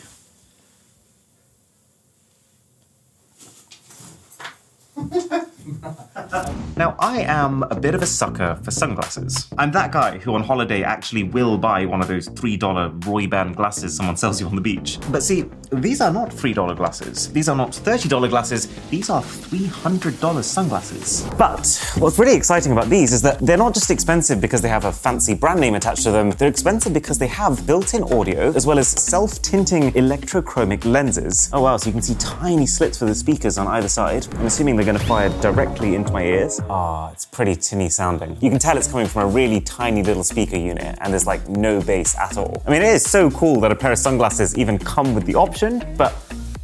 Now, 6.76 6.96
I 6.98 7.20
am 7.20 7.62
a 7.64 7.78
bit 7.78 7.94
of 7.94 8.02
a 8.02 8.06
sucker 8.06 8.58
for 8.62 8.70
sunglasses. 8.70 9.46
I'm 9.58 9.70
that 9.72 9.92
guy 9.92 10.18
who 10.18 10.34
on 10.34 10.42
holiday 10.42 10.82
actually 10.82 11.22
will 11.22 11.58
buy 11.58 11.84
one 11.84 12.00
of 12.00 12.08
those 12.08 12.28
$3 12.28 13.06
Ray-Ban 13.06 13.52
glasses 13.52 13.94
someone 13.94 14.16
sells 14.16 14.40
you 14.40 14.46
on 14.46 14.56
the 14.56 14.62
beach. 14.62 14.98
But 15.10 15.22
see, 15.22 15.44
these 15.70 16.00
are 16.00 16.10
not 16.10 16.30
$3 16.30 16.76
glasses. 16.76 17.30
These 17.32 17.48
are 17.50 17.56
not 17.56 17.72
$30 17.72 18.28
glasses. 18.30 18.68
These 18.88 19.10
are 19.10 19.22
$300 19.22 20.42
sunglasses. 20.42 21.28
But 21.36 21.94
what's 21.98 22.18
really 22.18 22.34
exciting 22.34 22.72
about 22.72 22.88
these 22.88 23.12
is 23.12 23.20
that 23.22 23.38
they're 23.40 23.58
not 23.58 23.74
just 23.74 23.90
expensive 23.90 24.40
because 24.40 24.62
they 24.62 24.70
have 24.70 24.86
a 24.86 24.92
fancy 24.92 25.34
brand 25.34 25.60
name 25.60 25.74
attached 25.74 26.04
to 26.04 26.10
them, 26.10 26.30
they're 26.30 26.48
expensive 26.48 26.94
because 26.94 27.18
they 27.18 27.26
have 27.26 27.66
built-in 27.66 28.02
audio 28.04 28.50
as 28.54 28.66
well 28.66 28.78
as 28.78 28.88
self-tinting 28.88 29.92
electrochromic 29.92 30.84
lenses. 30.86 31.50
Oh 31.52 31.60
wow, 31.60 31.76
so 31.76 31.88
you 31.88 31.92
can 31.92 32.02
see 32.02 32.14
tiny 32.14 32.66
slits 32.66 32.98
for 32.98 33.04
the 33.04 33.14
speakers 33.14 33.58
on 33.58 33.66
either 33.66 33.88
side. 33.88 34.26
I'm 34.36 34.46
assuming 34.46 34.76
they're 34.76 34.86
going 34.86 34.98
to 34.98 35.04
fire 35.04 35.28
directly 35.40 35.51
into 35.58 36.12
my 36.12 36.22
ears. 36.22 36.60
Ah, 36.70 37.08
oh, 37.08 37.12
it's 37.12 37.26
pretty 37.26 37.54
tinny 37.54 37.88
sounding. 37.88 38.36
You 38.40 38.48
can 38.50 38.58
tell 38.58 38.76
it's 38.76 38.90
coming 38.90 39.06
from 39.06 39.22
a 39.22 39.26
really 39.26 39.60
tiny 39.60 40.02
little 40.02 40.24
speaker 40.24 40.56
unit, 40.56 40.96
and 41.00 41.12
there's 41.12 41.26
like 41.26 41.46
no 41.48 41.80
bass 41.80 42.16
at 42.16 42.38
all. 42.38 42.62
I 42.66 42.70
mean, 42.70 42.82
it 42.82 42.88
is 42.88 43.04
so 43.04 43.30
cool 43.30 43.60
that 43.60 43.70
a 43.70 43.74
pair 43.74 43.92
of 43.92 43.98
sunglasses 43.98 44.56
even 44.56 44.78
come 44.78 45.14
with 45.14 45.26
the 45.26 45.34
option, 45.34 45.84
but 45.96 46.14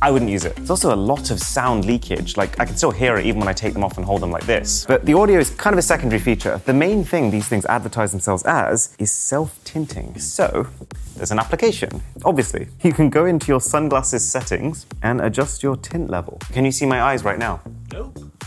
I 0.00 0.10
wouldn't 0.10 0.30
use 0.30 0.44
it. 0.44 0.54
There's 0.56 0.70
also 0.70 0.94
a 0.94 0.96
lot 0.96 1.30
of 1.30 1.40
sound 1.40 1.84
leakage. 1.84 2.36
Like, 2.36 2.58
I 2.60 2.64
can 2.64 2.76
still 2.76 2.92
hear 2.92 3.16
it 3.16 3.26
even 3.26 3.40
when 3.40 3.48
I 3.48 3.52
take 3.52 3.72
them 3.72 3.82
off 3.84 3.96
and 3.96 4.06
hold 4.06 4.22
them 4.22 4.30
like 4.30 4.46
this. 4.46 4.84
But 4.86 5.04
the 5.04 5.14
audio 5.14 5.38
is 5.38 5.50
kind 5.50 5.74
of 5.74 5.78
a 5.78 5.82
secondary 5.82 6.20
feature. 6.20 6.60
The 6.64 6.72
main 6.72 7.04
thing 7.04 7.30
these 7.30 7.48
things 7.48 7.66
advertise 7.66 8.12
themselves 8.12 8.44
as 8.44 8.94
is 8.98 9.10
self 9.10 9.62
tinting. 9.64 10.18
So, 10.18 10.68
there's 11.16 11.32
an 11.32 11.40
application. 11.40 12.00
Obviously, 12.24 12.68
you 12.82 12.92
can 12.92 13.10
go 13.10 13.26
into 13.26 13.48
your 13.48 13.60
sunglasses 13.60 14.26
settings 14.26 14.86
and 15.02 15.20
adjust 15.20 15.62
your 15.62 15.76
tint 15.76 16.08
level. 16.08 16.38
Can 16.52 16.64
you 16.64 16.72
see 16.72 16.86
my 16.86 17.02
eyes 17.02 17.24
right 17.24 17.38
now? 17.38 17.60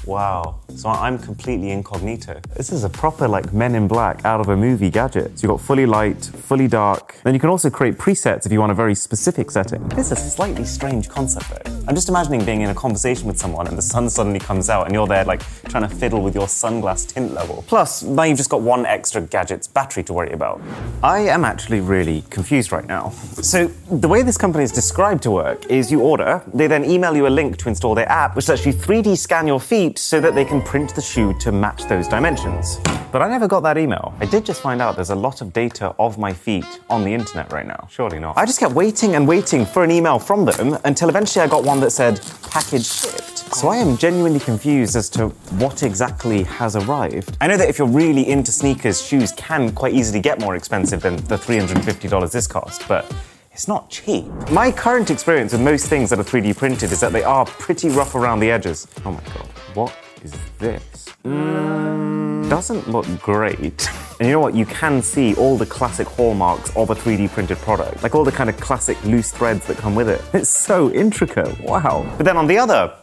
Wow. 0.06 0.61
So 0.76 0.90
I'm 0.90 1.18
completely 1.20 1.72
incognito. 1.72 2.42
This 2.56 2.72
is 2.72 2.84
a 2.84 2.90
proper 2.90 3.28
like 3.28 3.54
Men 3.54 3.76
in 3.76 3.88
Black 3.88 4.26
out 4.26 4.40
of 4.40 4.50
a 4.50 4.58
movie 4.58 4.90
gadget. 4.90 5.38
So 5.38 5.44
you've 5.44 5.58
got 5.58 5.66
fully 5.66 5.86
light, 5.86 6.24
fully 6.24 6.68
dark. 6.68 7.16
Then 7.24 7.34
you 7.34 7.40
can 7.40 7.50
also 7.50 7.70
create 7.70 7.98
presets 7.98 8.46
if 8.46 8.52
you 8.52 8.60
want 8.60 8.72
a 8.72 8.76
very 8.76 8.96
specific 8.96 9.52
setting. 9.52 9.88
This 9.90 10.12
is 10.12 10.20
a 10.20 10.30
slightly 10.30 10.66
strange 10.66 11.10
concept 11.10 11.50
though. 11.50 11.72
I'm 11.88 11.96
just 11.96 12.10
imagining 12.10 12.46
being 12.46 12.62
in 12.62 12.70
a 12.70 12.76
conversation 12.76 13.28
with 13.28 13.38
someone 13.38 13.68
and 13.68 13.78
the 13.78 13.82
sun 13.82 14.10
suddenly 14.10 14.40
comes 14.40 14.70
out 14.70 14.86
and 14.86 14.94
you're 14.94 15.08
there 15.08 15.26
like 15.26 15.42
trying 15.66 15.88
to 15.88 15.96
fiddle 15.96 16.22
with 16.22 16.36
your 16.36 16.48
sunglass 16.48 17.08
tint 17.08 17.34
level. 17.34 17.64
Plus, 17.68 18.04
now 18.04 18.24
you've 18.24 18.38
just 18.38 18.50
got 18.50 18.62
one 18.62 18.86
extra 18.86 19.22
gadget's 19.22 19.68
battery 19.68 20.04
to 20.04 20.14
worry 20.14 20.32
about. 20.32 20.62
I 21.04 21.20
am 21.20 21.44
actually 21.44 21.82
really 21.82 22.24
confused 22.30 22.72
right 22.72 22.86
now. 22.86 23.10
So 23.42 23.68
the 23.90 24.08
way 24.08 24.22
this 24.22 24.38
company 24.38 24.64
is 24.64 24.72
described 24.72 25.24
to 25.24 25.32
work 25.32 25.66
is 25.68 25.92
you 25.92 26.02
order, 26.02 26.44
they 26.54 26.68
then 26.68 26.86
email 26.86 27.16
you 27.16 27.28
a 27.28 27.30
link 27.30 27.58
to 27.58 27.70
install 27.70 27.96
their 27.96 28.10
app, 28.10 28.36
which 28.36 28.48
lets 28.48 28.66
you 28.66 28.74
3D 28.74 29.18
scan 29.18 29.48
your 29.48 29.60
feet 29.60 30.00
so 30.00 30.20
that 30.20 30.36
they 30.36 30.46
can 30.46 30.61
and 30.62 30.70
print 30.70 30.94
the 30.96 31.02
shoe 31.02 31.34
to 31.40 31.52
match 31.52 31.86
those 31.86 32.08
dimensions. 32.08 32.80
But 33.12 33.22
I 33.22 33.30
never 33.30 33.48
got 33.48 33.62
that 33.62 33.78
email. 33.78 34.14
I 34.20 34.26
did 34.26 34.46
just 34.46 34.62
find 34.62 34.82
out 34.82 34.96
there's 34.96 35.10
a 35.10 35.16
lot 35.16 35.42
of 35.42 35.54
data 35.54 35.96
of 35.98 36.18
my 36.18 36.32
feet 36.32 36.80
on 36.90 37.04
the 37.04 37.14
internet 37.14 37.52
right 37.52 37.66
now. 37.66 37.88
Surely 37.90 38.20
not. 38.20 38.38
I 38.38 38.46
just 38.46 38.60
kept 38.60 38.74
waiting 38.74 39.16
and 39.16 39.28
waiting 39.28 39.66
for 39.66 39.84
an 39.84 39.92
email 39.92 40.20
from 40.20 40.46
them 40.46 40.78
until 40.86 41.10
eventually 41.10 41.44
I 41.44 41.48
got 41.48 41.64
one 41.64 41.80
that 41.80 41.92
said 41.92 42.22
package 42.52 42.86
shipped. 42.86 43.40
So 43.56 43.70
I 43.70 43.78
am 43.78 43.98
genuinely 43.98 44.40
confused 44.40 44.96
as 44.96 45.10
to 45.12 45.30
what 45.60 45.84
exactly 45.84 46.44
has 46.44 46.76
arrived. 46.76 47.38
I 47.42 47.48
know 47.48 47.58
that 47.58 47.68
if 47.68 47.80
you're 47.80 47.88
really 47.88 48.30
into 48.30 48.52
sneakers, 48.52 49.02
shoes 49.02 49.32
can 49.34 49.72
quite 49.74 49.94
easily 49.94 50.20
get 50.20 50.40
more 50.40 50.56
expensive 50.56 51.02
than 51.02 51.18
the 51.26 51.38
$350 51.38 52.32
this 52.32 52.48
cost, 52.48 52.88
but 52.88 53.12
it's 53.52 53.68
not 53.68 53.90
cheap. 53.90 54.26
My 54.52 54.72
current 54.72 55.10
experience 55.12 55.52
with 55.52 55.62
most 55.62 55.88
things 55.88 56.10
that 56.12 56.20
are 56.20 56.24
3D 56.24 56.56
printed 56.56 56.92
is 56.92 57.02
that 57.02 57.12
they 57.12 57.24
are 57.24 57.46
pretty 57.46 57.90
rough 57.90 58.16
around 58.16 58.40
the 58.40 58.50
edges. 58.50 58.88
Oh 59.06 59.12
my 59.12 59.22
god, 59.34 59.48
what 59.74 59.94
is 60.24 60.36
this? 60.60 61.10
Mm, 61.26 62.50
doesn't 62.50 62.90
look 62.90 63.06
great. 63.22 63.90
And 64.20 64.28
you 64.28 64.34
know 64.34 64.40
what? 64.40 64.54
You 64.54 64.66
can 64.66 65.02
see 65.02 65.34
all 65.36 65.58
the 65.58 65.66
classic 65.66 66.08
hallmarks 66.08 66.76
of 66.76 66.90
a 66.90 66.96
3D 66.96 67.30
printed 67.32 67.58
product, 67.60 68.04
like 68.04 68.14
all 68.16 68.24
the 68.24 68.32
kind 68.32 68.50
of 68.50 68.60
classic 68.60 69.04
loose 69.04 69.32
threads 69.32 69.66
that 69.68 69.78
come 69.78 69.96
with 69.96 70.10
it. 70.10 70.22
It's 70.34 70.50
so 70.50 70.92
intricate. 70.92 71.60
Wow. 71.62 72.06
But 72.18 72.26
then 72.26 72.38
on 72.38 72.48
the 72.48 72.58
other 72.58 72.94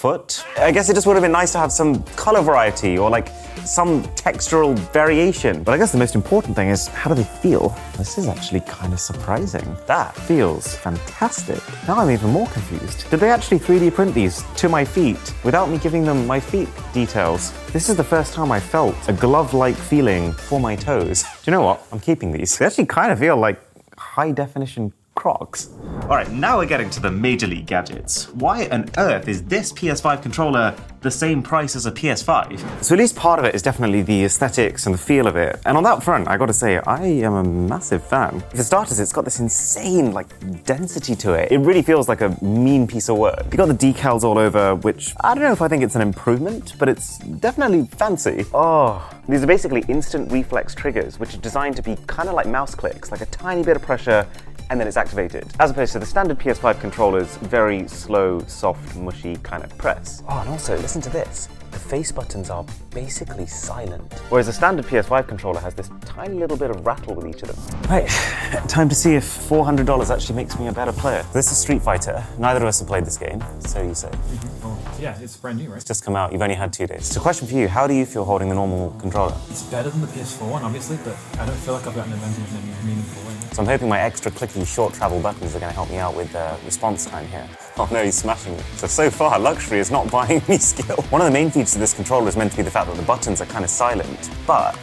foot. 0.00 0.42
I 0.56 0.70
guess 0.72 0.88
it 0.88 0.94
just 0.94 1.06
would 1.06 1.12
have 1.12 1.22
been 1.22 1.30
nice 1.30 1.52
to 1.52 1.58
have 1.58 1.70
some 1.70 2.02
color 2.16 2.40
variety 2.40 2.96
or 2.96 3.10
like 3.10 3.28
some 3.66 4.02
textural 4.14 4.78
variation. 4.92 5.62
But 5.62 5.72
I 5.72 5.76
guess 5.76 5.92
the 5.92 5.98
most 5.98 6.14
important 6.14 6.56
thing 6.56 6.70
is 6.70 6.86
how 6.88 7.10
do 7.10 7.16
they 7.16 7.28
feel? 7.42 7.76
This 7.98 8.16
is 8.16 8.26
actually 8.26 8.60
kind 8.60 8.94
of 8.94 9.00
surprising. 9.00 9.76
That 9.86 10.16
feels 10.16 10.74
fantastic. 10.74 11.60
Now 11.86 11.98
I'm 11.98 12.10
even 12.10 12.30
more 12.30 12.46
confused. 12.46 13.10
Did 13.10 13.20
they 13.20 13.30
actually 13.30 13.58
3D 13.58 13.92
print 13.92 14.14
these 14.14 14.42
to 14.56 14.70
my 14.70 14.86
feet 14.86 15.34
without 15.44 15.68
me 15.68 15.76
giving 15.76 16.04
them 16.04 16.26
my 16.26 16.40
feet 16.40 16.70
details? 16.94 17.52
This 17.74 17.90
is 17.90 17.96
the 17.96 18.04
first 18.04 18.32
time 18.32 18.50
I 18.50 18.58
felt 18.58 18.96
a 19.06 19.12
glove-like 19.12 19.76
feeling 19.76 20.32
for 20.32 20.58
my 20.58 20.76
toes. 20.76 21.24
Do 21.24 21.28
you 21.44 21.50
know 21.50 21.62
what? 21.62 21.86
I'm 21.92 22.00
keeping 22.00 22.32
these. 22.32 22.56
They 22.56 22.64
actually 22.64 22.86
kind 22.86 23.12
of 23.12 23.18
feel 23.18 23.36
like 23.36 23.60
high 23.98 24.30
definition 24.32 24.94
Crocs. 25.20 25.68
All 26.04 26.16
right, 26.16 26.30
now 26.30 26.56
we're 26.56 26.64
getting 26.64 26.88
to 26.88 26.98
the 26.98 27.10
major 27.10 27.46
league 27.46 27.66
gadgets. 27.66 28.30
Why 28.30 28.66
on 28.68 28.88
earth 28.96 29.28
is 29.28 29.42
this 29.44 29.70
PS5 29.70 30.22
controller 30.22 30.74
the 31.02 31.10
same 31.10 31.42
price 31.42 31.76
as 31.76 31.84
a 31.84 31.92
PS5? 31.92 32.82
So 32.82 32.94
at 32.94 32.98
least 32.98 33.16
part 33.16 33.38
of 33.38 33.44
it 33.44 33.54
is 33.54 33.60
definitely 33.60 34.00
the 34.00 34.24
aesthetics 34.24 34.86
and 34.86 34.94
the 34.94 34.98
feel 34.98 35.26
of 35.26 35.36
it. 35.36 35.60
And 35.66 35.76
on 35.76 35.82
that 35.82 36.02
front, 36.02 36.26
I 36.26 36.38
gotta 36.38 36.54
say, 36.54 36.78
I 36.78 37.04
am 37.04 37.34
a 37.34 37.44
massive 37.44 38.02
fan. 38.02 38.40
For 38.48 38.62
starters, 38.62 38.98
it's 38.98 39.12
got 39.12 39.26
this 39.26 39.40
insane 39.40 40.12
like 40.12 40.28
density 40.64 41.14
to 41.16 41.34
it. 41.34 41.52
It 41.52 41.58
really 41.58 41.82
feels 41.82 42.08
like 42.08 42.22
a 42.22 42.34
mean 42.42 42.86
piece 42.86 43.10
of 43.10 43.18
work. 43.18 43.44
You 43.50 43.58
got 43.58 43.68
the 43.68 43.74
decals 43.74 44.24
all 44.24 44.38
over, 44.38 44.74
which 44.76 45.14
I 45.20 45.34
don't 45.34 45.44
know 45.44 45.52
if 45.52 45.60
I 45.60 45.68
think 45.68 45.82
it's 45.82 45.96
an 45.96 46.02
improvement, 46.02 46.76
but 46.78 46.88
it's 46.88 47.18
definitely 47.18 47.84
fancy. 47.84 48.46
Oh, 48.54 49.06
these 49.28 49.42
are 49.42 49.46
basically 49.46 49.84
instant 49.86 50.32
reflex 50.32 50.74
triggers, 50.74 51.20
which 51.20 51.34
are 51.34 51.40
designed 51.40 51.76
to 51.76 51.82
be 51.82 51.96
kind 52.06 52.30
of 52.30 52.34
like 52.34 52.46
mouse 52.46 52.74
clicks, 52.74 53.12
like 53.12 53.20
a 53.20 53.26
tiny 53.26 53.62
bit 53.62 53.76
of 53.76 53.82
pressure 53.82 54.26
and 54.70 54.80
then 54.80 54.86
it's 54.86 54.96
activated. 54.96 55.46
As 55.58 55.70
opposed 55.70 55.92
to 55.92 55.98
the 55.98 56.06
standard 56.06 56.38
PS5 56.38 56.80
controller's 56.80 57.36
very 57.38 57.86
slow, 57.88 58.40
soft, 58.46 58.96
mushy 58.96 59.36
kind 59.36 59.64
of 59.64 59.76
press. 59.76 60.22
Oh, 60.28 60.38
and 60.38 60.48
also, 60.48 60.76
listen 60.78 61.02
to 61.02 61.10
this. 61.10 61.48
The 61.72 61.78
face 61.78 62.10
buttons 62.10 62.50
are 62.50 62.64
basically 62.90 63.46
silent. 63.46 64.12
Whereas 64.28 64.46
the 64.46 64.52
standard 64.52 64.86
PS5 64.86 65.28
controller 65.28 65.60
has 65.60 65.74
this 65.74 65.88
tiny 66.04 66.36
little 66.36 66.56
bit 66.56 66.70
of 66.70 66.84
rattle 66.84 67.14
with 67.14 67.26
each 67.26 67.42
of 67.42 67.48
them. 67.48 67.90
Right, 67.90 68.08
time 68.68 68.88
to 68.88 68.94
see 68.94 69.14
if 69.14 69.24
$400 69.24 70.10
actually 70.10 70.36
makes 70.36 70.58
me 70.58 70.68
a 70.68 70.72
better 70.72 70.92
player. 70.92 71.24
This 71.32 71.50
is 71.52 71.58
Street 71.58 71.82
Fighter. 71.82 72.24
Neither 72.38 72.60
of 72.60 72.66
us 72.66 72.80
have 72.80 72.88
played 72.88 73.04
this 73.04 73.18
game, 73.18 73.42
so 73.60 73.82
you 73.82 73.94
say. 73.94 74.08
Mm-hmm. 74.08 74.66
Well, 74.66 74.78
yeah, 75.00 75.18
it's 75.20 75.36
brand 75.36 75.58
new, 75.58 75.68
right? 75.68 75.76
It's 75.76 75.84
just 75.84 76.04
come 76.04 76.16
out. 76.16 76.32
You've 76.32 76.42
only 76.42 76.56
had 76.56 76.72
two 76.72 76.86
days. 76.86 77.06
So, 77.06 77.20
question 77.20 77.46
for 77.46 77.54
you: 77.54 77.68
How 77.68 77.86
do 77.86 77.94
you 77.94 78.04
feel 78.04 78.24
holding 78.24 78.48
the 78.48 78.54
normal 78.54 78.90
controller? 79.00 79.34
It's 79.48 79.62
better 79.62 79.90
than 79.90 80.00
the 80.00 80.08
PS4 80.08 80.50
one, 80.50 80.62
obviously, 80.62 80.98
but 81.04 81.16
I 81.40 81.46
don't 81.46 81.56
feel 81.56 81.74
like 81.74 81.86
I've 81.86 81.94
gotten 81.94 82.12
an 82.12 82.18
advantage 82.18 82.50
in 82.50 82.56
any 82.58 82.86
meaningful 82.86 83.28
way. 83.28 83.39
So 83.52 83.62
I'm 83.62 83.66
hoping 83.66 83.88
my 83.88 84.00
extra 84.00 84.30
clicky 84.30 84.64
short 84.64 84.94
travel 84.94 85.20
buttons 85.20 85.56
are 85.56 85.58
going 85.58 85.70
to 85.70 85.74
help 85.74 85.90
me 85.90 85.96
out 85.96 86.14
with 86.14 86.32
uh, 86.36 86.56
response 86.64 87.04
time 87.04 87.26
here. 87.28 87.48
Oh 87.78 87.88
no, 87.90 88.04
he's 88.04 88.14
smashing 88.14 88.54
it. 88.54 88.64
So, 88.76 88.86
so 88.86 89.10
far, 89.10 89.40
luxury 89.40 89.80
is 89.80 89.90
not 89.90 90.08
buying 90.18 90.40
me 90.48 90.56
skill. 90.58 91.02
One 91.10 91.20
of 91.20 91.26
the 91.26 91.32
main 91.32 91.50
features 91.50 91.74
of 91.74 91.80
this 91.80 91.92
controller 91.92 92.28
is 92.28 92.36
meant 92.36 92.52
to 92.52 92.56
be 92.56 92.62
the 92.62 92.70
fact 92.70 92.86
that 92.86 92.96
the 92.96 93.02
buttons 93.02 93.40
are 93.40 93.46
kind 93.46 93.64
of 93.64 93.70
silent, 93.70 94.30
but 94.46 94.78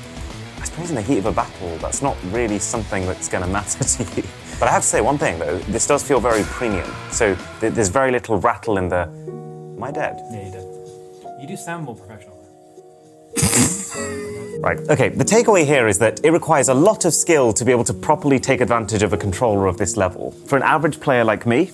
I 0.59 0.65
suppose 0.65 0.89
in 0.89 0.95
the 0.95 1.01
heat 1.01 1.19
of 1.19 1.27
a 1.27 1.31
battle, 1.31 1.77
that's 1.77 2.01
not 2.01 2.17
really 2.25 2.59
something 2.59 3.05
that's 3.05 3.29
going 3.29 3.43
to 3.43 3.49
matter 3.49 3.83
to 4.03 4.03
you. 4.21 4.27
But 4.59 4.67
I 4.67 4.71
have 4.71 4.81
to 4.81 4.87
say 4.87 4.99
one 4.99 5.17
thing 5.17 5.39
though, 5.39 5.59
this 5.59 5.87
does 5.87 6.03
feel 6.03 6.19
very 6.19 6.43
premium. 6.43 6.91
So 7.11 7.35
th- 7.61 7.73
there's 7.73 7.89
very 7.89 8.11
little 8.11 8.37
rattle 8.37 8.77
in 8.77 8.89
the. 8.89 9.03
Am 9.03 9.83
I 9.83 9.91
dead? 9.91 10.19
Yeah, 10.31 10.45
you 10.45 10.51
did. 10.51 11.41
You 11.41 11.47
do 11.47 11.55
sound 11.55 11.85
more 11.85 11.95
professional. 11.95 12.35
Right, 14.59 14.79
okay, 14.89 15.09
the 15.09 15.23
takeaway 15.23 15.65
here 15.65 15.87
is 15.87 15.99
that 15.99 16.25
it 16.25 16.31
requires 16.31 16.67
a 16.67 16.73
lot 16.73 17.05
of 17.05 17.13
skill 17.13 17.53
to 17.53 17.63
be 17.63 17.71
able 17.71 17.83
to 17.83 17.93
properly 17.93 18.39
take 18.39 18.59
advantage 18.59 19.03
of 19.03 19.13
a 19.13 19.17
controller 19.17 19.67
of 19.67 19.77
this 19.77 19.95
level. 19.95 20.31
For 20.47 20.57
an 20.57 20.63
average 20.63 20.99
player 20.99 21.23
like 21.23 21.45
me, 21.45 21.71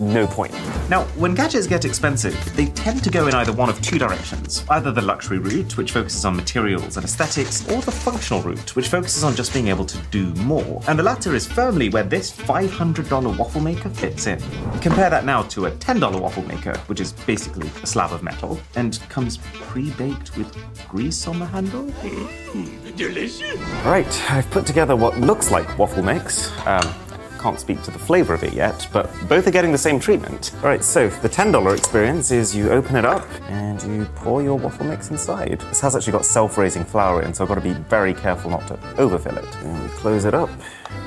no 0.00 0.26
point. 0.26 0.52
Now, 0.88 1.04
when 1.16 1.34
gadgets 1.34 1.66
get 1.66 1.84
expensive, 1.84 2.34
they 2.56 2.66
tend 2.66 3.04
to 3.04 3.10
go 3.10 3.26
in 3.26 3.34
either 3.34 3.52
one 3.52 3.68
of 3.68 3.80
two 3.82 3.98
directions 3.98 4.64
either 4.70 4.92
the 4.92 5.02
luxury 5.02 5.38
route, 5.38 5.76
which 5.76 5.92
focuses 5.92 6.24
on 6.24 6.36
materials 6.36 6.96
and 6.96 7.04
aesthetics, 7.04 7.68
or 7.70 7.80
the 7.82 7.92
functional 7.92 8.42
route, 8.42 8.74
which 8.76 8.88
focuses 8.88 9.24
on 9.24 9.34
just 9.34 9.52
being 9.52 9.68
able 9.68 9.84
to 9.84 9.98
do 10.10 10.26
more. 10.42 10.82
And 10.88 10.98
the 10.98 11.02
latter 11.02 11.34
is 11.34 11.46
firmly 11.46 11.88
where 11.88 12.02
this 12.02 12.30
$500 12.30 13.38
waffle 13.38 13.60
maker 13.60 13.90
fits 13.90 14.26
in. 14.26 14.40
Compare 14.80 15.10
that 15.10 15.24
now 15.24 15.42
to 15.44 15.66
a 15.66 15.70
$10 15.70 16.20
waffle 16.20 16.44
maker, 16.44 16.76
which 16.86 17.00
is 17.00 17.12
basically 17.12 17.70
a 17.82 17.86
slab 17.86 18.12
of 18.12 18.22
metal 18.22 18.60
and 18.76 18.98
comes 19.08 19.38
pre 19.38 19.90
baked 19.92 20.36
with 20.36 20.54
grease 20.88 21.26
on 21.26 21.38
the 21.38 21.46
handle. 21.46 21.84
Mm, 21.84 22.96
delicious. 22.96 23.60
All 23.84 23.92
right, 23.92 24.30
I've 24.30 24.50
put 24.50 24.66
together 24.66 24.96
what 24.96 25.18
looks 25.18 25.50
like 25.50 25.78
waffle 25.78 26.02
mix. 26.02 26.50
Um, 26.66 26.94
can't 27.38 27.58
speak 27.58 27.82
to 27.82 27.90
the 27.90 27.98
flavour 27.98 28.34
of 28.34 28.42
it 28.42 28.52
yet, 28.52 28.86
but 28.92 29.10
both 29.28 29.46
are 29.46 29.50
getting 29.50 29.72
the 29.72 29.78
same 29.78 29.98
treatment. 29.98 30.52
All 30.56 30.68
right, 30.68 30.84
so 30.84 31.08
the 31.08 31.28
$10 31.28 31.76
experience 31.76 32.30
is 32.30 32.54
you 32.54 32.70
open 32.70 32.96
it 32.96 33.04
up 33.04 33.26
and 33.48 33.82
you 33.82 34.04
pour 34.16 34.42
your 34.42 34.58
waffle 34.58 34.86
mix 34.86 35.10
inside. 35.10 35.60
This 35.60 35.80
has 35.80 35.96
actually 35.96 36.12
got 36.12 36.24
self-raising 36.24 36.84
flour 36.84 37.22
in, 37.22 37.32
so 37.32 37.44
I've 37.44 37.48
got 37.48 37.54
to 37.54 37.60
be 37.60 37.72
very 37.72 38.12
careful 38.12 38.50
not 38.50 38.66
to 38.68 38.78
overfill 38.98 39.38
it. 39.38 39.56
And 39.56 39.82
we 39.82 39.88
close 39.90 40.24
it 40.24 40.34
up, 40.34 40.50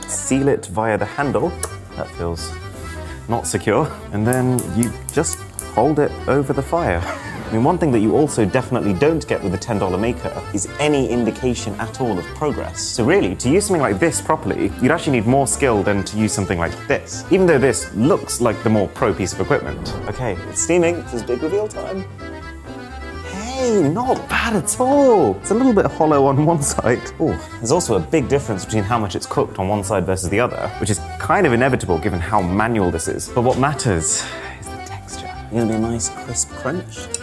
seal 0.07 0.47
it 0.47 0.65
via 0.67 0.97
the 0.97 1.05
handle. 1.05 1.49
That 1.95 2.07
feels 2.11 2.51
not 3.27 3.45
secure. 3.45 3.91
And 4.13 4.25
then 4.25 4.59
you 4.77 4.91
just 5.11 5.39
hold 5.73 5.99
it 5.99 6.11
over 6.27 6.53
the 6.53 6.63
fire. 6.63 7.01
I 7.51 7.55
mean, 7.55 7.65
one 7.65 7.77
thing 7.77 7.91
that 7.91 7.99
you 7.99 8.15
also 8.15 8.45
definitely 8.45 8.93
don't 8.93 9.27
get 9.27 9.43
with 9.43 9.53
a 9.53 9.57
$10 9.57 9.99
maker 9.99 10.41
is 10.53 10.69
any 10.79 11.09
indication 11.09 11.73
at 11.81 11.99
all 11.99 12.17
of 12.17 12.23
progress. 12.27 12.81
So 12.81 13.03
really, 13.03 13.35
to 13.35 13.49
use 13.49 13.65
something 13.65 13.81
like 13.81 13.99
this 13.99 14.21
properly, 14.21 14.71
you'd 14.81 14.89
actually 14.89 15.19
need 15.19 15.27
more 15.27 15.45
skill 15.47 15.83
than 15.83 16.05
to 16.05 16.17
use 16.17 16.31
something 16.31 16.57
like 16.57 16.71
this, 16.87 17.25
even 17.29 17.45
though 17.45 17.59
this 17.59 17.93
looks 17.93 18.39
like 18.39 18.63
the 18.63 18.69
more 18.69 18.87
pro 18.87 19.13
piece 19.13 19.33
of 19.33 19.41
equipment. 19.41 19.93
Okay, 20.07 20.37
it's 20.47 20.61
steaming. 20.61 20.95
This 21.03 21.15
is 21.15 21.23
big 21.23 21.43
reveal 21.43 21.67
time. 21.67 22.05
Hey, 23.25 23.83
not 23.83 24.29
bad 24.29 24.55
at 24.55 24.79
all. 24.79 25.35
It's 25.35 25.51
a 25.51 25.53
little 25.53 25.73
bit 25.73 25.87
hollow 25.87 26.27
on 26.27 26.45
one 26.53 26.61
side. 26.61 27.01
Oh, 27.19 27.37
there's 27.55 27.73
also 27.73 27.97
a 27.97 27.99
big 27.99 28.29
difference 28.29 28.63
between 28.63 28.85
how 28.85 28.97
much 28.97 29.17
it's 29.17 29.25
cooked 29.25 29.59
on 29.59 29.67
one 29.67 29.83
side 29.83 30.05
versus 30.05 30.29
the 30.29 30.39
other, 30.39 30.69
which 30.79 30.89
is 30.89 31.01
kind 31.19 31.45
of 31.45 31.51
inevitable 31.51 31.97
given 31.97 32.21
how 32.21 32.41
manual 32.41 32.91
this 32.91 33.09
is. 33.09 33.27
But 33.27 33.41
what 33.41 33.59
matters 33.59 34.23
is 34.61 34.67
the 34.67 34.83
texture. 34.85 35.29
You're 35.51 35.65
Gonna 35.65 35.67
be 35.67 35.73
a 35.73 35.79
nice 35.79 36.07
crisp 36.07 36.49
crunch. 36.51 37.20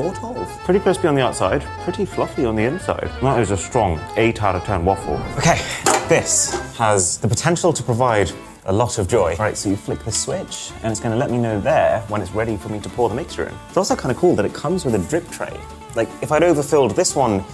Sort 0.00 0.24
of. 0.24 0.48
Pretty 0.64 0.80
crispy 0.80 1.08
on 1.08 1.14
the 1.14 1.20
outside, 1.20 1.62
pretty 1.84 2.06
fluffy 2.06 2.46
on 2.46 2.56
the 2.56 2.62
inside. 2.62 3.10
That 3.20 3.38
is 3.38 3.50
a 3.50 3.56
strong 3.56 4.00
8 4.16 4.42
out 4.42 4.56
of 4.56 4.64
10 4.64 4.82
waffle. 4.82 5.20
Okay, 5.36 5.60
this 6.08 6.54
has 6.78 7.18
the 7.18 7.28
potential 7.28 7.70
to 7.70 7.82
provide 7.82 8.32
a 8.64 8.72
lot 8.72 8.98
of 8.98 9.08
joy. 9.08 9.36
Right, 9.36 9.58
so 9.58 9.68
you 9.68 9.76
flick 9.76 10.02
the 10.04 10.10
switch, 10.10 10.72
and 10.82 10.90
it's 10.90 11.00
going 11.00 11.12
to 11.12 11.18
let 11.18 11.30
me 11.30 11.36
know 11.36 11.60
there 11.60 12.00
when 12.08 12.22
it's 12.22 12.30
ready 12.32 12.56
for 12.56 12.70
me 12.70 12.80
to 12.80 12.88
pour 12.88 13.10
the 13.10 13.14
mixture 13.14 13.46
in. 13.46 13.54
It's 13.68 13.76
also 13.76 13.94
kind 13.94 14.10
of 14.10 14.16
cool 14.16 14.34
that 14.36 14.46
it 14.46 14.54
comes 14.54 14.86
with 14.86 14.94
a 14.94 14.98
drip 15.10 15.28
tray. 15.28 15.54
Like, 15.94 16.08
if 16.22 16.32
I'd 16.32 16.44
overfilled 16.44 16.92
this 16.92 17.14
one, 17.14 17.44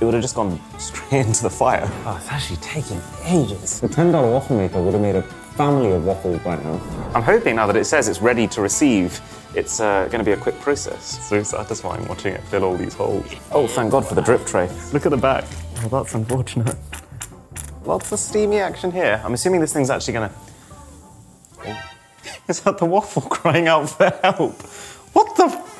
it 0.00 0.04
would 0.04 0.14
have 0.14 0.22
just 0.22 0.34
gone 0.34 0.60
straight 0.78 1.26
into 1.26 1.44
the 1.44 1.50
fire. 1.50 1.88
Oh, 2.04 2.16
it's 2.20 2.28
actually 2.32 2.56
taking 2.56 3.00
ages. 3.24 3.80
The 3.80 3.86
$10 3.86 4.12
waffle 4.12 4.56
maker 4.56 4.82
would 4.82 4.94
have 4.94 5.02
made 5.02 5.14
a 5.14 5.22
family 5.22 5.92
of 5.92 6.04
waffles 6.04 6.40
by 6.40 6.56
now. 6.56 6.80
I'm 7.14 7.22
hoping 7.22 7.54
now 7.56 7.68
that 7.68 7.76
it 7.76 7.84
says 7.84 8.08
it's 8.08 8.20
ready 8.20 8.48
to 8.48 8.60
receive 8.60 9.20
it's 9.54 9.80
uh, 9.80 10.06
going 10.06 10.18
to 10.18 10.24
be 10.24 10.32
a 10.32 10.36
quick 10.36 10.58
process. 10.60 11.28
So 11.28 11.42
satisfying 11.42 12.06
watching 12.08 12.34
it 12.34 12.42
fill 12.44 12.64
all 12.64 12.76
these 12.76 12.94
holes. 12.94 13.26
Oh, 13.50 13.66
thank 13.66 13.90
God 13.90 14.06
for 14.06 14.14
the 14.14 14.22
drip 14.22 14.46
tray. 14.46 14.68
Look 14.92 15.06
at 15.06 15.10
the 15.10 15.16
back. 15.16 15.44
Oh, 15.78 15.88
that's 15.88 16.14
unfortunate. 16.14 16.76
Lots 17.84 18.12
of 18.12 18.18
steamy 18.18 18.58
action 18.58 18.92
here. 18.92 19.20
I'm 19.24 19.34
assuming 19.34 19.60
this 19.60 19.72
thing's 19.72 19.90
actually 19.90 20.14
going 20.14 20.30
to. 20.30 20.34
Oh. 21.66 21.82
Is 22.48 22.60
that 22.60 22.78
the 22.78 22.86
waffle 22.86 23.22
crying 23.22 23.68
out 23.68 23.90
for 23.90 24.10
help? 24.22 24.62
What 25.12 25.36
the? 25.36 25.72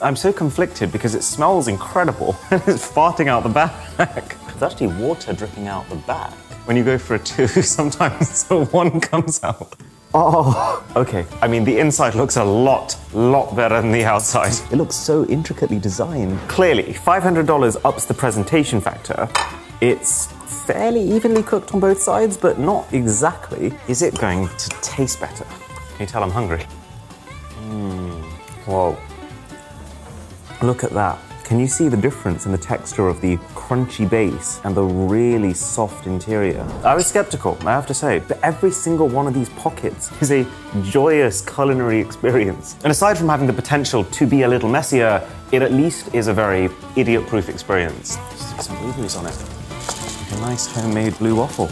I'm 0.00 0.14
so 0.14 0.32
conflicted 0.32 0.92
because 0.92 1.16
it 1.16 1.22
smells 1.22 1.66
incredible 1.66 2.36
and 2.50 2.62
it's 2.68 2.88
farting 2.88 3.26
out 3.26 3.42
the 3.42 3.48
back. 3.48 3.72
There's 3.96 4.62
actually 4.62 4.88
water 4.88 5.32
dripping 5.32 5.66
out 5.66 5.88
the 5.88 5.96
back. 5.96 6.32
When 6.66 6.76
you 6.76 6.84
go 6.84 6.98
for 6.98 7.16
a 7.16 7.18
two, 7.18 7.46
sometimes 7.62 8.46
a 8.50 8.64
one 8.66 9.00
comes 9.00 9.42
out. 9.42 9.74
Oh, 10.14 10.84
okay. 10.96 11.26
I 11.42 11.48
mean, 11.48 11.64
the 11.64 11.78
inside 11.78 12.14
looks 12.14 12.36
a 12.36 12.44
lot, 12.44 12.96
lot 13.12 13.54
better 13.54 13.80
than 13.80 13.92
the 13.92 14.04
outside. 14.04 14.52
It 14.72 14.76
looks 14.76 14.96
so 14.96 15.26
intricately 15.26 15.78
designed. 15.78 16.38
Clearly, 16.48 16.94
$500 16.94 17.76
ups 17.84 18.06
the 18.06 18.14
presentation 18.14 18.80
factor. 18.80 19.28
It's 19.80 20.26
fairly 20.66 21.02
evenly 21.02 21.42
cooked 21.42 21.74
on 21.74 21.80
both 21.80 22.00
sides, 22.00 22.36
but 22.36 22.58
not 22.58 22.90
exactly. 22.92 23.72
Is 23.86 24.02
it 24.02 24.18
going 24.18 24.48
to 24.48 24.68
taste 24.80 25.20
better? 25.20 25.44
Can 25.44 26.00
you 26.00 26.06
tell 26.06 26.22
I'm 26.22 26.30
hungry? 26.30 26.66
Mmm. 27.60 28.22
Whoa. 28.66 28.96
Look 30.62 30.84
at 30.84 30.90
that. 30.90 31.18
Can 31.48 31.58
you 31.58 31.66
see 31.66 31.88
the 31.88 31.96
difference 31.96 32.44
in 32.44 32.52
the 32.52 32.58
texture 32.58 33.08
of 33.08 33.22
the 33.22 33.38
crunchy 33.54 34.06
base 34.06 34.60
and 34.64 34.74
the 34.74 34.82
really 34.82 35.54
soft 35.54 36.06
interior? 36.06 36.60
I 36.84 36.94
was 36.94 37.06
skeptical, 37.06 37.56
I 37.62 37.72
have 37.72 37.86
to 37.86 37.94
say, 37.94 38.18
but 38.18 38.38
every 38.42 38.70
single 38.70 39.08
one 39.08 39.26
of 39.26 39.32
these 39.32 39.48
pockets 39.48 40.12
is 40.20 40.30
a 40.30 40.46
joyous 40.82 41.40
culinary 41.40 42.00
experience. 42.00 42.76
And 42.84 42.90
aside 42.90 43.16
from 43.16 43.30
having 43.30 43.46
the 43.46 43.54
potential 43.54 44.04
to 44.04 44.26
be 44.26 44.42
a 44.42 44.48
little 44.48 44.68
messier, 44.68 45.26
it 45.50 45.62
at 45.62 45.72
least 45.72 46.14
is 46.14 46.26
a 46.26 46.34
very 46.34 46.68
idiot 46.96 47.26
proof 47.26 47.48
experience. 47.48 48.18
Some 48.60 48.76
blueberries 48.80 49.16
on 49.16 49.24
it. 49.24 49.44
A 50.32 50.40
nice 50.42 50.66
homemade 50.66 51.16
blue 51.16 51.36
waffle 51.36 51.70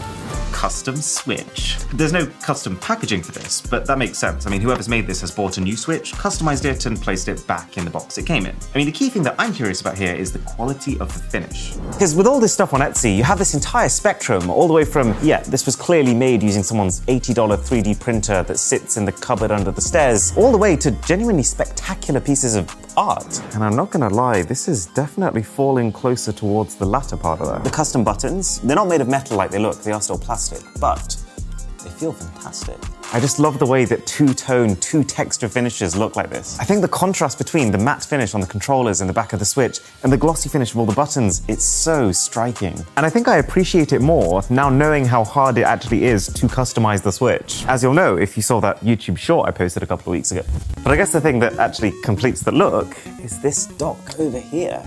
custom 0.57 0.95
Switch. 0.95 1.77
There's 1.93 2.11
no 2.11 2.25
custom 2.41 2.77
packaging 2.77 3.21
for 3.21 3.31
this, 3.31 3.61
but 3.61 3.85
that 3.85 3.99
makes 3.99 4.17
sense. 4.17 4.47
I 4.47 4.49
mean, 4.49 4.59
whoever's 4.59 4.89
made 4.89 5.05
this 5.05 5.21
has 5.21 5.29
bought 5.29 5.59
a 5.59 5.61
new 5.61 5.77
Switch, 5.77 6.13
customized 6.13 6.65
it, 6.65 6.87
and 6.87 6.99
placed 6.99 7.27
it 7.27 7.45
back 7.45 7.77
in 7.77 7.85
the 7.85 7.91
box 7.91 8.17
it 8.17 8.25
came 8.25 8.47
in. 8.47 8.55
I 8.73 8.77
mean, 8.79 8.87
the 8.87 8.91
key 8.91 9.11
thing 9.11 9.21
that 9.21 9.35
I'm 9.37 9.53
curious 9.53 9.81
about 9.81 9.99
here 9.99 10.15
is 10.15 10.31
the 10.31 10.39
quality 10.39 10.99
of 10.99 11.13
the 11.13 11.19
finish. 11.19 11.75
Because 11.91 12.15
with 12.15 12.25
all 12.25 12.39
this 12.39 12.53
stuff 12.53 12.73
on 12.73 12.79
Etsy, 12.79 13.15
you 13.15 13.23
have 13.23 13.37
this 13.37 13.53
entire 13.53 13.87
spectrum, 13.87 14.49
all 14.49 14.67
the 14.67 14.73
way 14.73 14.83
from, 14.83 15.15
yeah, 15.21 15.41
this 15.43 15.67
was 15.67 15.75
clearly 15.75 16.15
made 16.15 16.41
using 16.41 16.63
someone's 16.63 17.01
$80 17.01 17.35
3D 17.35 17.99
printer 17.99 18.41
that 18.41 18.57
sits 18.57 18.97
in 18.97 19.05
the 19.05 19.11
cupboard 19.11 19.51
under 19.51 19.69
the 19.69 19.81
stairs, 19.81 20.35
all 20.35 20.51
the 20.51 20.57
way 20.57 20.75
to 20.75 20.89
genuinely 21.05 21.43
spectacular 21.43 22.19
pieces 22.19 22.55
of 22.55 22.75
art. 22.97 23.39
And 23.53 23.63
I'm 23.63 23.75
not 23.75 23.91
gonna 23.91 24.09
lie, 24.09 24.41
this 24.41 24.67
is 24.67 24.87
definitely 24.87 25.43
falling 25.43 25.91
closer 25.91 26.31
towards 26.31 26.73
the 26.73 26.85
latter 26.85 27.15
part 27.15 27.41
of 27.41 27.47
that. 27.47 27.63
The 27.63 27.69
custom 27.69 28.03
buttons, 28.03 28.59
they're 28.61 28.75
not 28.75 28.87
made 28.87 29.01
of 29.01 29.07
metal 29.07 29.37
like 29.37 29.51
they 29.51 29.59
look, 29.59 29.83
they 29.83 29.91
are 29.91 30.01
still 30.01 30.17
plastic, 30.17 30.46
but 30.79 31.17
they 31.83 31.89
feel 31.89 32.13
fantastic. 32.13 32.75
I 33.13 33.21
just 33.21 33.39
love 33.39 33.57
the 33.57 33.65
way 33.65 33.85
that 33.85 34.05
two-tone, 34.05 34.75
two-texture 34.77 35.47
finishes 35.47 35.95
look 35.95 36.17
like 36.17 36.29
this. 36.29 36.59
I 36.59 36.65
think 36.65 36.81
the 36.81 36.89
contrast 36.89 37.37
between 37.37 37.71
the 37.71 37.77
matte 37.77 38.03
finish 38.03 38.35
on 38.35 38.41
the 38.41 38.47
controllers 38.47 38.99
in 38.99 39.07
the 39.07 39.13
back 39.13 39.31
of 39.31 39.39
the 39.39 39.45
Switch 39.45 39.79
and 40.03 40.11
the 40.11 40.17
glossy 40.17 40.49
finish 40.49 40.71
of 40.71 40.77
all 40.79 40.85
the 40.85 40.93
buttons, 40.93 41.41
it's 41.47 41.63
so 41.63 42.11
striking. 42.11 42.77
And 42.97 43.05
I 43.05 43.09
think 43.09 43.29
I 43.29 43.37
appreciate 43.37 43.93
it 43.93 44.01
more 44.01 44.41
now 44.49 44.69
knowing 44.69 45.05
how 45.05 45.23
hard 45.23 45.57
it 45.57 45.63
actually 45.63 46.03
is 46.03 46.27
to 46.33 46.47
customize 46.47 47.01
the 47.01 47.11
Switch. 47.11 47.63
As 47.67 47.81
you'll 47.81 47.93
know 47.93 48.17
if 48.17 48.35
you 48.35 48.43
saw 48.43 48.59
that 48.59 48.81
YouTube 48.81 49.17
short 49.17 49.47
I 49.47 49.51
posted 49.51 49.83
a 49.83 49.87
couple 49.87 50.11
of 50.11 50.17
weeks 50.17 50.31
ago. 50.31 50.41
But 50.83 50.91
I 50.91 50.97
guess 50.97 51.13
the 51.13 51.21
thing 51.21 51.39
that 51.39 51.57
actually 51.59 51.93
completes 52.03 52.41
the 52.41 52.51
look 52.51 52.97
is 53.23 53.41
this 53.41 53.67
dock 53.67 54.19
over 54.19 54.39
here. 54.39 54.83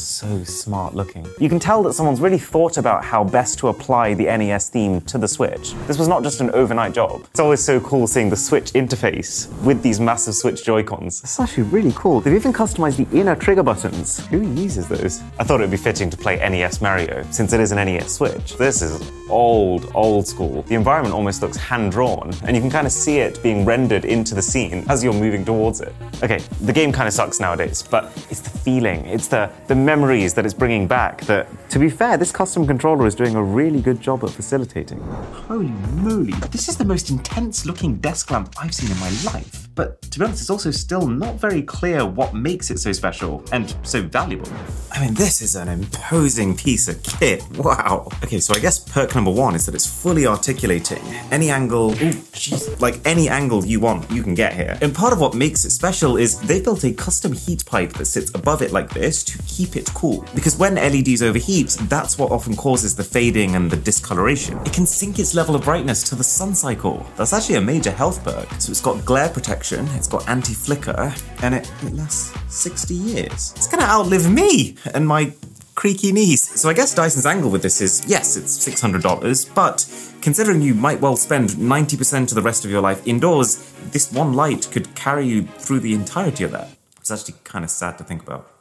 So 0.00 0.44
smart 0.44 0.94
looking. 0.94 1.26
You 1.38 1.48
can 1.48 1.58
tell 1.58 1.82
that 1.82 1.92
someone's 1.92 2.20
really 2.20 2.38
thought 2.38 2.76
about 2.76 3.04
how 3.04 3.24
best 3.24 3.58
to 3.58 3.68
apply 3.68 4.14
the 4.14 4.24
NES 4.24 4.68
theme 4.68 5.00
to 5.02 5.18
the 5.18 5.26
Switch. 5.26 5.74
This 5.86 5.98
was 5.98 6.08
not 6.08 6.22
just 6.22 6.40
an 6.40 6.50
overnight 6.50 6.92
job. 6.92 7.22
It's 7.30 7.40
always 7.40 7.62
so 7.62 7.80
cool 7.80 8.06
seeing 8.06 8.30
the 8.30 8.36
Switch 8.36 8.72
interface 8.72 9.52
with 9.62 9.82
these 9.82 9.98
massive 9.98 10.34
Switch 10.34 10.64
Joy-Cons. 10.64 11.22
It's 11.22 11.40
actually 11.40 11.64
really 11.64 11.92
cool. 11.96 12.20
They've 12.20 12.34
even 12.34 12.52
customized 12.52 12.96
the 12.96 13.18
inner 13.18 13.34
trigger 13.34 13.62
buttons. 13.62 14.24
Who 14.26 14.42
uses 14.54 14.88
those? 14.88 15.20
I 15.38 15.44
thought 15.44 15.60
it 15.60 15.64
would 15.64 15.70
be 15.70 15.76
fitting 15.76 16.10
to 16.10 16.16
play 16.16 16.36
NES 16.36 16.80
Mario, 16.80 17.24
since 17.30 17.52
it 17.52 17.60
is 17.60 17.72
an 17.72 17.84
NES 17.84 18.14
Switch. 18.14 18.56
This 18.56 18.82
is 18.82 19.10
old, 19.28 19.90
old 19.94 20.26
school. 20.26 20.62
The 20.62 20.74
environment 20.74 21.14
almost 21.14 21.42
looks 21.42 21.56
hand-drawn, 21.56 22.32
and 22.44 22.54
you 22.54 22.62
can 22.62 22.70
kind 22.70 22.86
of 22.86 22.92
see 22.92 23.18
it 23.18 23.42
being 23.42 23.64
rendered 23.64 24.04
into 24.04 24.34
the 24.34 24.42
scene 24.42 24.84
as 24.88 25.02
you're 25.02 25.12
moving 25.12 25.44
towards 25.44 25.80
it. 25.80 25.92
Okay, 26.22 26.38
the 26.62 26.72
game 26.72 26.92
kind 26.92 27.08
of 27.08 27.14
sucks 27.14 27.40
nowadays, 27.40 27.82
but 27.82 28.12
it's 28.30 28.40
the 28.40 28.50
feeling, 28.50 29.04
it's 29.06 29.28
the 29.28 29.50
the 29.66 29.74
memories 29.88 30.34
that 30.34 30.44
it's 30.44 30.52
bringing 30.52 30.86
back 30.86 31.22
that, 31.22 31.48
to 31.70 31.78
be 31.78 31.88
fair, 31.88 32.18
this 32.18 32.30
custom 32.30 32.66
controller 32.66 33.06
is 33.06 33.14
doing 33.14 33.34
a 33.36 33.42
really 33.42 33.80
good 33.80 34.02
job 34.02 34.22
at 34.22 34.28
facilitating. 34.28 35.00
Holy 35.48 35.72
moly, 36.02 36.34
this 36.50 36.68
is 36.68 36.76
the 36.76 36.84
most 36.84 37.08
intense 37.08 37.64
looking 37.64 37.96
desk 37.96 38.30
lamp 38.30 38.54
I've 38.60 38.74
seen 38.74 38.90
in 38.90 38.98
my 39.00 39.08
life. 39.32 39.67
But 39.78 40.02
to 40.02 40.18
be 40.18 40.24
honest, 40.24 40.40
it's 40.40 40.50
also 40.50 40.72
still 40.72 41.06
not 41.06 41.36
very 41.36 41.62
clear 41.62 42.04
what 42.04 42.34
makes 42.34 42.72
it 42.72 42.80
so 42.80 42.90
special 42.90 43.44
and 43.52 43.72
so 43.84 44.02
valuable. 44.02 44.50
I 44.90 45.04
mean, 45.04 45.14
this 45.14 45.40
is 45.40 45.54
an 45.54 45.68
imposing 45.68 46.56
piece 46.56 46.88
of 46.88 47.00
kit. 47.04 47.44
Wow. 47.56 48.08
Okay, 48.24 48.40
so 48.40 48.54
I 48.54 48.58
guess 48.58 48.80
perk 48.80 49.14
number 49.14 49.30
one 49.30 49.54
is 49.54 49.66
that 49.66 49.76
it's 49.76 49.86
fully 49.86 50.26
articulating. 50.26 50.98
Any 51.30 51.50
angle, 51.50 51.92
ooh, 51.92 52.18
jeez, 52.34 52.80
like 52.80 53.00
any 53.04 53.28
angle 53.28 53.64
you 53.64 53.78
want, 53.78 54.10
you 54.10 54.24
can 54.24 54.34
get 54.34 54.52
here. 54.52 54.76
And 54.82 54.92
part 54.92 55.12
of 55.12 55.20
what 55.20 55.34
makes 55.34 55.64
it 55.64 55.70
special 55.70 56.16
is 56.16 56.40
they 56.40 56.60
built 56.60 56.82
a 56.82 56.92
custom 56.92 57.32
heat 57.32 57.64
pipe 57.64 57.92
that 57.92 58.06
sits 58.06 58.34
above 58.34 58.62
it 58.62 58.72
like 58.72 58.90
this 58.90 59.22
to 59.22 59.38
keep 59.46 59.76
it 59.76 59.88
cool. 59.94 60.24
Because 60.34 60.56
when 60.56 60.74
LEDs 60.74 61.22
overheat, 61.22 61.76
that's 61.82 62.18
what 62.18 62.32
often 62.32 62.56
causes 62.56 62.96
the 62.96 63.04
fading 63.04 63.54
and 63.54 63.70
the 63.70 63.76
discoloration. 63.76 64.58
It 64.66 64.72
can 64.72 64.86
sync 64.86 65.20
its 65.20 65.36
level 65.36 65.54
of 65.54 65.62
brightness 65.62 66.02
to 66.08 66.16
the 66.16 66.24
sun 66.24 66.56
cycle. 66.56 67.06
That's 67.16 67.32
actually 67.32 67.56
a 67.56 67.60
major 67.60 67.92
health 67.92 68.24
perk. 68.24 68.48
So 68.60 68.72
it's 68.72 68.80
got 68.80 69.04
glare 69.04 69.28
protection, 69.28 69.67
it's 69.76 70.08
got 70.08 70.28
anti-flicker, 70.28 71.14
and 71.42 71.54
it, 71.54 71.70
it 71.82 71.92
lasts 71.92 72.34
60 72.48 72.94
years. 72.94 73.52
It's 73.56 73.66
gonna 73.66 73.84
outlive 73.84 74.30
me 74.30 74.76
and 74.94 75.06
my 75.06 75.32
creaky 75.74 76.10
knees. 76.10 76.60
So 76.60 76.68
I 76.68 76.74
guess 76.74 76.94
Dyson's 76.94 77.26
angle 77.26 77.50
with 77.50 77.62
this 77.62 77.80
is, 77.80 78.04
yes, 78.08 78.36
it's 78.36 78.58
$600, 78.58 79.54
but 79.54 79.86
considering 80.20 80.60
you 80.60 80.74
might 80.74 81.00
well 81.00 81.16
spend 81.16 81.50
90% 81.50 82.30
of 82.30 82.34
the 82.34 82.42
rest 82.42 82.64
of 82.64 82.70
your 82.70 82.80
life 82.80 83.06
indoors, 83.06 83.72
this 83.92 84.12
one 84.12 84.32
light 84.34 84.68
could 84.72 84.92
carry 84.94 85.26
you 85.26 85.42
through 85.42 85.80
the 85.80 85.94
entirety 85.94 86.44
of 86.44 86.50
that. 86.50 86.68
It's 86.98 87.10
actually 87.10 87.36
kind 87.44 87.64
of 87.64 87.70
sad 87.70 87.96
to 87.98 88.04
think 88.04 88.22
about. 88.22 88.57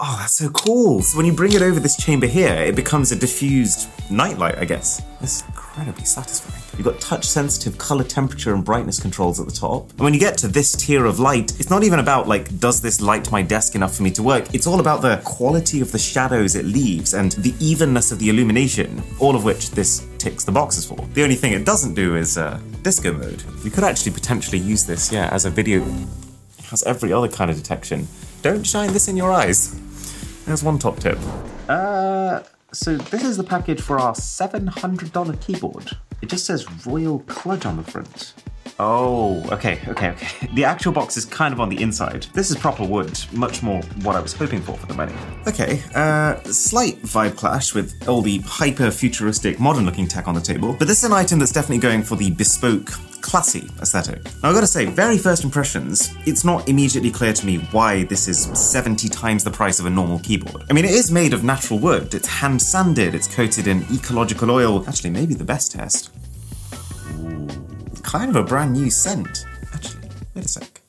Oh, 0.00 0.16
that's 0.20 0.34
so 0.34 0.48
cool. 0.50 1.02
So 1.02 1.16
when 1.16 1.26
you 1.26 1.32
bring 1.32 1.54
it 1.54 1.62
over 1.62 1.80
this 1.80 1.96
chamber 1.96 2.28
here, 2.28 2.54
it 2.54 2.76
becomes 2.76 3.10
a 3.10 3.16
diffused 3.16 3.88
nightlight, 4.08 4.56
I 4.56 4.64
guess. 4.64 5.02
It's 5.20 5.44
incredibly 5.48 6.04
satisfying. 6.04 6.62
You've 6.76 6.86
got 6.86 7.00
touch 7.00 7.24
sensitive 7.24 7.78
color 7.78 8.04
temperature 8.04 8.54
and 8.54 8.64
brightness 8.64 9.00
controls 9.00 9.40
at 9.40 9.46
the 9.46 9.52
top. 9.52 9.90
And 9.90 10.00
when 10.00 10.14
you 10.14 10.20
get 10.20 10.38
to 10.38 10.46
this 10.46 10.70
tier 10.70 11.04
of 11.04 11.18
light, 11.18 11.58
it's 11.58 11.68
not 11.68 11.82
even 11.82 11.98
about 11.98 12.28
like, 12.28 12.60
does 12.60 12.80
this 12.80 13.00
light 13.00 13.32
my 13.32 13.42
desk 13.42 13.74
enough 13.74 13.96
for 13.96 14.04
me 14.04 14.12
to 14.12 14.22
work? 14.22 14.54
It's 14.54 14.68
all 14.68 14.78
about 14.78 15.02
the 15.02 15.20
quality 15.24 15.80
of 15.80 15.90
the 15.90 15.98
shadows 15.98 16.54
it 16.54 16.64
leaves 16.64 17.14
and 17.14 17.32
the 17.32 17.52
evenness 17.58 18.12
of 18.12 18.20
the 18.20 18.28
illumination, 18.28 19.02
all 19.18 19.34
of 19.34 19.42
which 19.42 19.72
this 19.72 20.06
ticks 20.18 20.44
the 20.44 20.52
boxes 20.52 20.84
for. 20.84 20.96
The 21.14 21.24
only 21.24 21.34
thing 21.34 21.54
it 21.54 21.64
doesn't 21.64 21.94
do 21.94 22.14
is 22.14 22.38
uh, 22.38 22.60
disco 22.82 23.12
mode. 23.12 23.42
You 23.64 23.72
could 23.72 23.82
actually 23.82 24.12
potentially 24.12 24.58
use 24.58 24.84
this, 24.86 25.10
yeah, 25.10 25.28
as 25.32 25.44
a 25.44 25.50
video. 25.50 25.82
It 25.82 26.66
has 26.66 26.84
every 26.84 27.12
other 27.12 27.28
kind 27.28 27.50
of 27.50 27.56
detection. 27.56 28.06
Don't 28.42 28.64
shine 28.64 28.92
this 28.92 29.08
in 29.08 29.16
your 29.16 29.32
eyes. 29.32 29.74
There's 30.48 30.64
one 30.64 30.78
top 30.78 30.98
tip. 30.98 31.18
Uh, 31.68 32.40
so 32.72 32.96
this 32.96 33.22
is 33.22 33.36
the 33.36 33.44
package 33.44 33.82
for 33.82 34.00
our 34.00 34.14
$700 34.14 35.40
keyboard. 35.42 35.90
It 36.22 36.30
just 36.30 36.46
says 36.46 36.66
Royal 36.86 37.20
Kludge 37.20 37.66
on 37.66 37.76
the 37.76 37.82
front. 37.82 38.32
Oh, 38.80 39.44
okay, 39.50 39.80
okay, 39.88 40.10
okay. 40.10 40.48
The 40.54 40.64
actual 40.64 40.92
box 40.92 41.16
is 41.16 41.24
kind 41.24 41.52
of 41.52 41.60
on 41.60 41.68
the 41.68 41.80
inside. 41.82 42.26
This 42.32 42.50
is 42.50 42.56
proper 42.56 42.84
wood, 42.84 43.18
much 43.32 43.62
more 43.62 43.82
what 44.02 44.14
I 44.14 44.20
was 44.20 44.32
hoping 44.32 44.60
for 44.60 44.76
for 44.76 44.86
the 44.86 44.94
money. 44.94 45.14
Okay, 45.46 45.82
uh, 45.94 46.40
slight 46.44 47.02
vibe 47.02 47.36
clash 47.36 47.74
with 47.74 48.08
all 48.08 48.22
the 48.22 48.38
hyper 48.38 48.90
futuristic 48.90 49.58
modern 49.58 49.84
looking 49.84 50.06
tech 50.06 50.28
on 50.28 50.34
the 50.34 50.40
table, 50.40 50.76
but 50.78 50.86
this 50.86 50.98
is 50.98 51.04
an 51.04 51.12
item 51.12 51.38
that's 51.40 51.52
definitely 51.52 51.78
going 51.78 52.02
for 52.02 52.14
the 52.16 52.30
bespoke 52.30 52.90
classy 53.20 53.68
aesthetic. 53.80 54.24
Now, 54.42 54.50
I've 54.50 54.54
got 54.54 54.60
to 54.60 54.66
say, 54.66 54.86
very 54.86 55.18
first 55.18 55.44
impressions, 55.44 56.14
it's 56.24 56.44
not 56.44 56.68
immediately 56.68 57.10
clear 57.10 57.32
to 57.32 57.46
me 57.46 57.58
why 57.72 58.04
this 58.04 58.28
is 58.28 58.44
70 58.58 59.08
times 59.08 59.42
the 59.42 59.50
price 59.50 59.80
of 59.80 59.86
a 59.86 59.90
normal 59.90 60.20
keyboard. 60.20 60.64
I 60.70 60.72
mean, 60.72 60.84
it 60.84 60.92
is 60.92 61.10
made 61.10 61.34
of 61.34 61.42
natural 61.42 61.78
wood, 61.80 62.14
it's 62.14 62.28
hand 62.28 62.62
sanded, 62.62 63.14
it's 63.14 63.26
coated 63.26 63.66
in 63.66 63.84
ecological 63.92 64.50
oil. 64.50 64.88
Actually, 64.88 65.10
maybe 65.10 65.34
the 65.34 65.44
best 65.44 65.72
test. 65.72 66.10
Kind 68.08 68.30
of 68.30 68.36
a 68.36 68.42
brand 68.42 68.72
new 68.72 68.88
scent. 68.88 69.44
Actually, 69.74 70.08
wait 70.34 70.46
a 70.46 70.48
sec. 70.48 70.80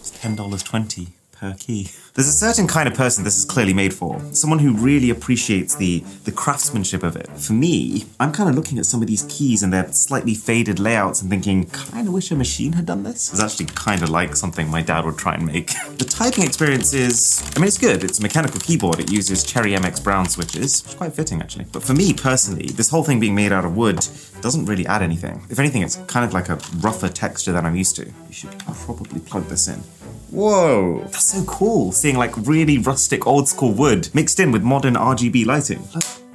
It's 0.00 0.10
$10.20 0.18 1.08
per 1.40 1.54
key. 1.54 1.88
There's 2.14 2.28
a 2.28 2.32
certain 2.32 2.66
kind 2.66 2.86
of 2.86 2.94
person 2.94 3.24
this 3.24 3.38
is 3.38 3.46
clearly 3.46 3.72
made 3.72 3.94
for. 3.94 4.20
Someone 4.32 4.58
who 4.58 4.74
really 4.74 5.08
appreciates 5.08 5.74
the, 5.74 6.00
the 6.24 6.32
craftsmanship 6.32 7.02
of 7.02 7.16
it. 7.16 7.28
For 7.38 7.54
me, 7.54 8.04
I'm 8.20 8.30
kind 8.30 8.50
of 8.50 8.54
looking 8.54 8.78
at 8.78 8.84
some 8.84 9.00
of 9.00 9.08
these 9.08 9.24
keys 9.28 9.62
and 9.62 9.72
their 9.72 9.90
slightly 9.92 10.34
faded 10.34 10.78
layouts 10.78 11.22
and 11.22 11.30
thinking, 11.30 11.66
kind 11.70 12.06
of 12.06 12.12
wish 12.12 12.30
a 12.30 12.36
machine 12.36 12.74
had 12.74 12.84
done 12.84 13.04
this. 13.04 13.32
It's 13.32 13.40
actually 13.40 13.66
kind 13.66 14.02
of 14.02 14.10
like 14.10 14.36
something 14.36 14.68
my 14.68 14.82
dad 14.82 15.06
would 15.06 15.16
try 15.16 15.34
and 15.34 15.46
make. 15.46 15.68
the 15.98 16.04
typing 16.04 16.44
experience 16.44 16.92
is, 16.92 17.42
I 17.56 17.58
mean, 17.58 17.68
it's 17.68 17.78
good. 17.78 18.04
It's 18.04 18.18
a 18.18 18.22
mechanical 18.22 18.60
keyboard. 18.60 19.00
It 19.00 19.10
uses 19.10 19.42
Cherry 19.42 19.72
MX 19.72 20.04
Brown 20.04 20.28
switches. 20.28 20.82
It's 20.84 20.94
quite 20.94 21.14
fitting, 21.14 21.40
actually. 21.40 21.64
But 21.72 21.82
for 21.82 21.94
me 21.94 22.12
personally, 22.12 22.66
this 22.66 22.90
whole 22.90 23.02
thing 23.02 23.18
being 23.18 23.34
made 23.34 23.52
out 23.52 23.64
of 23.64 23.76
wood 23.76 23.96
doesn't 24.42 24.66
really 24.66 24.86
add 24.86 25.00
anything. 25.00 25.42
If 25.48 25.58
anything, 25.58 25.82
it's 25.82 25.96
kind 26.06 26.24
of 26.26 26.34
like 26.34 26.50
a 26.50 26.58
rougher 26.80 27.08
texture 27.08 27.52
than 27.52 27.64
I'm 27.64 27.76
used 27.76 27.96
to. 27.96 28.04
You 28.04 28.32
should 28.32 28.58
probably 28.58 29.20
plug 29.20 29.44
this 29.44 29.68
in. 29.68 29.82
Whoa, 30.30 31.00
that's 31.04 31.24
so 31.24 31.44
cool, 31.44 31.92
seeing 31.92 32.16
like 32.16 32.36
really 32.36 32.78
rustic 32.78 33.26
old 33.26 33.48
school 33.48 33.72
wood 33.72 34.08
mixed 34.14 34.38
in 34.38 34.52
with 34.52 34.62
modern 34.62 34.94
RGB 34.94 35.44
lighting. 35.44 35.82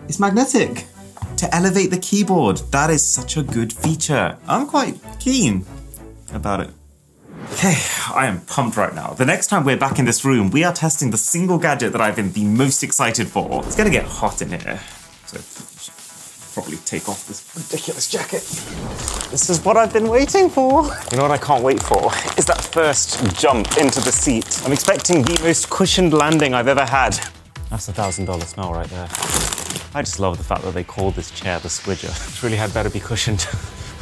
It's 0.08 0.20
magnetic. 0.20 0.86
to 1.38 1.54
elevate 1.54 1.90
the 1.92 1.98
keyboard. 1.98 2.58
That 2.72 2.90
is 2.90 3.06
such 3.06 3.38
a 3.38 3.44
good 3.44 3.74
feature. 3.74 4.38
I'm 4.48 4.68
quite 4.68 4.98
keen 5.20 5.66
about 6.34 6.62
it. 6.62 6.70
Okay, 7.54 7.76
I 8.14 8.26
am 8.28 8.42
pumped 8.42 8.78
right 8.78 8.94
now. 8.94 9.14
The 9.14 9.26
next 9.26 9.48
time 9.48 9.66
we're 9.66 9.78
back 9.78 10.00
in 10.00 10.06
this 10.06 10.26
room, 10.26 10.50
we 10.50 10.64
are 10.64 10.74
testing 10.74 11.12
the 11.12 11.18
single 11.18 11.58
gadget 11.58 11.92
that 11.92 12.02
I've 12.02 12.16
been 12.16 12.32
the 12.32 12.46
most 12.46 12.84
excited 12.84 13.28
for. 13.28 13.64
It's 13.66 13.76
gonna 13.76 13.90
get 13.90 14.06
hot 14.06 14.42
in 14.42 14.50
here, 14.50 14.80
so 15.26 15.38
probably 16.56 16.78
take 16.86 17.10
off 17.10 17.28
this 17.28 17.44
ridiculous 17.54 18.10
jacket. 18.10 18.42
This 19.30 19.50
is 19.50 19.60
what 19.66 19.76
I've 19.76 19.92
been 19.92 20.08
waiting 20.08 20.50
for. 20.50 20.84
You 21.12 21.18
know 21.18 21.24
what 21.24 21.32
I 21.32 21.38
can't 21.38 21.62
wait 21.62 21.84
for? 21.84 22.14
Is 22.38 22.46
that 22.46 22.62
first 22.62 23.38
jump 23.38 23.78
into 23.78 24.00
the 24.00 24.12
seat. 24.12 24.62
I'm 24.64 24.72
expecting 24.72 25.22
the 25.22 25.38
most 25.44 25.70
cushioned 25.70 26.14
landing 26.14 26.54
I've 26.54 26.70
ever 26.70 26.86
had. 26.86 27.20
That's 27.70 27.90
a 27.90 27.94
thousand 27.94 28.26
dollar 28.26 28.46
smell 28.46 28.72
right 28.72 28.88
there. 28.88 29.10
I 29.94 30.02
just 30.02 30.18
love 30.18 30.38
the 30.38 30.46
fact 30.46 30.62
that 30.62 30.74
they 30.74 30.86
called 30.86 31.16
this 31.16 31.30
chair 31.30 31.60
the 31.60 31.68
squidger. 31.68 32.10
It 32.10 32.42
really 32.42 32.56
had 32.56 32.74
better 32.74 32.90
be 32.90 33.02
cushioned. 33.02 33.46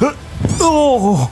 oh! 0.60 1.28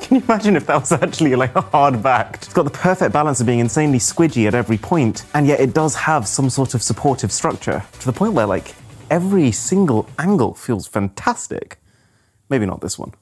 Can 0.00 0.16
you 0.16 0.22
imagine 0.22 0.56
if 0.56 0.64
that 0.66 0.80
was 0.80 0.92
actually 0.92 1.36
like 1.36 1.54
a 1.56 1.60
hard 1.60 2.02
back? 2.02 2.36
It's 2.36 2.54
got 2.54 2.62
the 2.62 2.70
perfect 2.70 3.12
balance 3.12 3.38
of 3.40 3.46
being 3.46 3.58
insanely 3.58 3.98
squidgy 3.98 4.46
at 4.46 4.54
every 4.54 4.78
point, 4.78 5.26
and 5.34 5.46
yet 5.46 5.60
it 5.60 5.74
does 5.74 5.94
have 5.94 6.26
some 6.26 6.48
sort 6.48 6.72
of 6.72 6.82
supportive 6.82 7.30
structure 7.30 7.84
to 8.00 8.06
the 8.06 8.12
point 8.14 8.32
where 8.32 8.46
like 8.46 8.74
every 9.10 9.52
single 9.52 10.08
angle 10.18 10.54
feels 10.54 10.86
fantastic. 10.86 11.78
Maybe 12.48 12.66
not 12.66 12.80
this 12.80 12.98
one. 12.98 13.12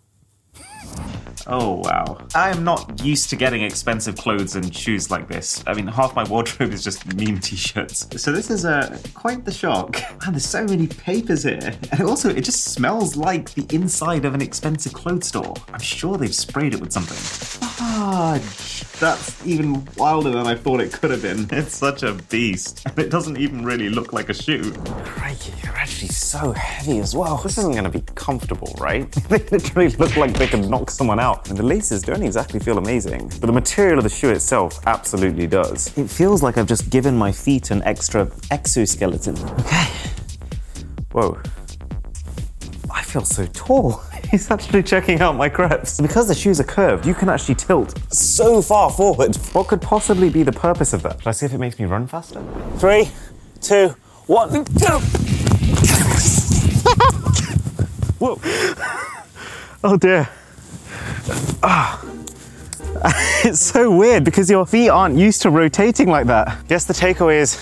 Oh 1.47 1.83
wow. 1.85 2.19
I 2.35 2.51
am 2.51 2.65
not 2.65 3.05
used 3.05 3.31
to 3.31 3.37
getting 3.37 3.63
expensive 3.63 4.17
clothes 4.17 4.57
and 4.57 4.75
shoes 4.75 5.11
like 5.11 5.29
this. 5.29 5.63
I 5.67 5.75
mean, 5.75 5.87
half 5.87 6.15
my 6.15 6.25
wardrobe 6.25 6.73
is 6.73 6.85
just 6.85 7.07
meme 7.15 7.39
t-shirts. 7.41 8.09
So 8.23 8.33
this 8.33 8.51
is 8.51 8.65
uh, 8.65 8.99
quite 9.15 9.45
the 9.45 9.53
shock. 9.53 9.93
Man, 10.23 10.33
there's 10.33 10.47
so 10.47 10.65
many 10.65 10.87
papers 10.87 11.43
here. 11.43 11.75
And 11.93 12.03
also, 12.03 12.31
it 12.31 12.43
just 12.43 12.65
smells 12.65 13.17
like 13.17 13.55
the 13.55 13.67
inside 13.75 14.25
of 14.25 14.35
an 14.35 14.43
expensive 14.43 14.93
clothes 14.93 15.27
store. 15.27 15.55
I'm 15.73 15.81
sure 15.81 16.17
they've 16.17 16.35
sprayed 16.35 16.75
it 16.75 16.81
with 16.81 16.93
something. 16.93 17.17
Fudge. 17.17 18.85
That's 19.01 19.45
even 19.45 19.85
wilder 19.97 20.31
than 20.31 20.47
I 20.47 20.55
thought 20.55 20.81
it 20.81 20.93
could 20.93 21.11
have 21.11 21.23
been. 21.23 21.49
It's 21.63 21.77
such 21.77 22.03
a 22.03 22.15
beast. 22.31 22.83
And 22.87 22.99
it 23.05 23.11
doesn't 23.11 23.37
even 23.37 23.65
really 23.65 23.89
look 23.89 24.13
like 24.13 24.29
a 24.29 24.35
shoe. 24.35 24.73
Crikey, 25.05 25.53
they're 25.63 25.77
actually 25.77 26.09
so 26.09 26.53
heavy 26.53 26.99
as 26.99 27.15
well. 27.15 27.37
This 27.39 27.59
isn't 27.59 27.75
gonna 27.75 27.91
be 27.91 28.03
comfortable, 28.15 28.75
right? 28.81 29.11
they 29.29 29.39
literally 29.39 29.89
look 29.91 30.17
like 30.17 30.33
they 30.35 30.47
could 30.47 30.69
knock 30.69 30.91
someone 30.91 31.19
out. 31.19 31.22
And 31.23 31.57
the 31.57 31.63
laces 31.63 32.03
don't 32.03 32.23
exactly 32.25 32.59
feel 32.59 32.79
amazing. 32.79 33.29
But 33.41 33.47
the 33.47 33.53
material 33.53 33.99
of 33.99 34.03
the 34.03 34.11
shoe 34.11 34.31
itself 34.31 34.85
absolutely 34.89 35.47
does. 35.47 35.97
It 35.97 36.11
feels 36.11 36.43
like 36.43 36.59
I've 36.59 36.67
just 36.67 36.91
given 36.91 37.17
my 37.17 37.31
feet 37.31 37.71
an 37.71 37.81
extra 37.85 38.29
exoskeleton. 38.51 39.39
Okay. 39.61 39.87
Whoa. 41.13 41.41
I 42.91 43.03
feel 43.05 43.25
so 43.25 43.47
tall. 43.53 44.03
He's 44.33 44.51
actually 44.51 44.83
checking 44.83 45.21
out 45.21 45.37
my 45.37 45.49
creps. 45.49 46.01
Because 46.01 46.27
the 46.27 46.35
shoes 46.35 46.59
are 46.59 46.65
curved, 46.65 47.07
you 47.07 47.15
can 47.15 47.29
actually 47.29 47.55
tilt 47.55 47.97
so 48.13 48.61
far 48.61 48.91
forward. 48.91 49.37
What 49.53 49.69
could 49.69 49.81
possibly 49.81 50.29
be 50.29 50.43
the 50.43 50.51
purpose 50.51 50.93
of 50.93 51.05
that? 51.05 51.21
Should 51.21 51.29
I 51.29 51.33
see 51.33 51.47
if 51.47 51.55
it 51.55 51.59
makes 51.59 51.79
me 51.79 51.85
run 51.85 52.09
faster? 52.09 52.43
Three, 52.79 53.09
two, 53.61 53.95
one, 54.27 54.65
go! 54.81 54.99
Whoa. 58.19 58.41
Oh 59.85 59.97
dear. 59.97 60.29
Ah. 61.63 62.05
It's 63.45 63.61
so 63.61 63.91
weird 63.91 64.23
because 64.23 64.49
your 64.49 64.65
feet 64.65 64.89
aren't 64.89 65.17
used 65.17 65.43
to 65.43 65.51
rotating 65.51 66.09
like 66.09 66.27
that. 66.27 66.69
Guess 66.69 66.85
the 66.85 66.93
takeaway 66.93 67.41
is 67.41 67.61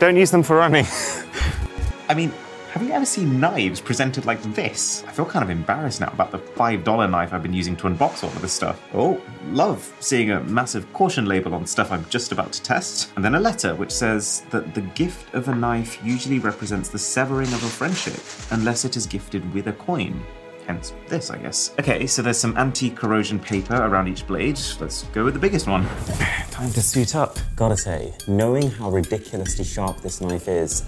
don't 0.00 0.16
use 0.16 0.30
them 0.30 0.42
for 0.42 0.56
running. 0.56 0.86
I 2.08 2.14
mean, 2.14 2.32
have 2.72 2.82
you 2.82 2.92
ever 2.92 3.04
seen 3.04 3.38
knives 3.38 3.80
presented 3.80 4.24
like 4.24 4.42
this? 4.54 5.04
I 5.06 5.12
feel 5.12 5.24
kind 5.24 5.42
of 5.42 5.50
embarrassed 5.50 6.00
now 6.00 6.10
about 6.12 6.30
the 6.30 6.38
$5 6.38 7.10
knife 7.10 7.32
I've 7.32 7.42
been 7.42 7.52
using 7.52 7.76
to 7.76 7.88
unbox 7.88 8.24
all 8.24 8.30
of 8.30 8.40
this 8.40 8.52
stuff. 8.52 8.80
Oh, 8.94 9.20
love 9.48 9.92
seeing 10.00 10.30
a 10.30 10.40
massive 10.44 10.90
caution 10.92 11.26
label 11.26 11.54
on 11.54 11.66
stuff 11.66 11.92
I'm 11.92 12.04
just 12.10 12.32
about 12.32 12.52
to 12.52 12.62
test. 12.62 13.12
And 13.16 13.24
then 13.24 13.34
a 13.34 13.40
letter 13.40 13.74
which 13.74 13.90
says 13.90 14.44
that 14.50 14.74
the 14.74 14.80
gift 14.80 15.34
of 15.34 15.48
a 15.48 15.54
knife 15.54 16.02
usually 16.04 16.38
represents 16.38 16.88
the 16.88 16.98
severing 16.98 17.48
of 17.48 17.62
a 17.62 17.68
friendship, 17.68 18.20
unless 18.52 18.84
it 18.84 18.96
is 18.96 19.06
gifted 19.06 19.52
with 19.52 19.66
a 19.66 19.72
coin. 19.72 20.20
Hence 20.70 20.92
this, 21.08 21.30
I 21.30 21.38
guess. 21.38 21.74
Okay, 21.80 22.06
so 22.06 22.22
there's 22.22 22.38
some 22.38 22.56
anti-corrosion 22.56 23.40
paper 23.40 23.74
around 23.74 24.06
each 24.06 24.24
blade. 24.24 24.56
Let's 24.78 25.02
go 25.12 25.24
with 25.24 25.34
the 25.34 25.40
biggest 25.40 25.66
one. 25.66 25.84
Time 26.52 26.70
to 26.70 26.80
suit 26.80 27.16
up. 27.16 27.40
Gotta 27.56 27.76
say, 27.76 28.14
knowing 28.28 28.70
how 28.70 28.88
ridiculously 28.88 29.64
sharp 29.64 30.00
this 30.00 30.20
knife 30.20 30.46
is, 30.46 30.84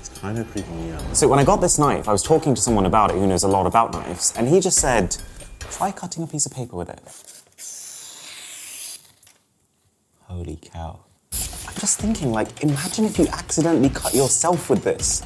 it's 0.00 0.08
kind 0.18 0.36
of 0.36 0.50
creeping 0.50 0.84
me 0.84 0.90
out. 0.90 1.16
So 1.16 1.28
when 1.28 1.38
I 1.38 1.44
got 1.44 1.60
this 1.60 1.78
knife, 1.78 2.08
I 2.08 2.12
was 2.12 2.24
talking 2.24 2.56
to 2.56 2.60
someone 2.60 2.86
about 2.86 3.12
it 3.12 3.18
who 3.18 3.26
knows 3.28 3.44
a 3.44 3.48
lot 3.48 3.68
about 3.68 3.92
knives, 3.92 4.34
and 4.36 4.48
he 4.48 4.58
just 4.58 4.78
said, 4.78 5.16
try 5.60 5.92
cutting 5.92 6.24
a 6.24 6.26
piece 6.26 6.44
of 6.44 6.52
paper 6.52 6.74
with 6.74 6.88
it. 6.88 7.00
Holy 10.24 10.56
cow. 10.60 11.04
I'm 11.68 11.74
just 11.76 12.00
thinking, 12.00 12.32
like, 12.32 12.64
imagine 12.64 13.04
if 13.04 13.16
you 13.16 13.28
accidentally 13.28 13.90
cut 13.90 14.12
yourself 14.12 14.68
with 14.68 14.82
this. 14.82 15.22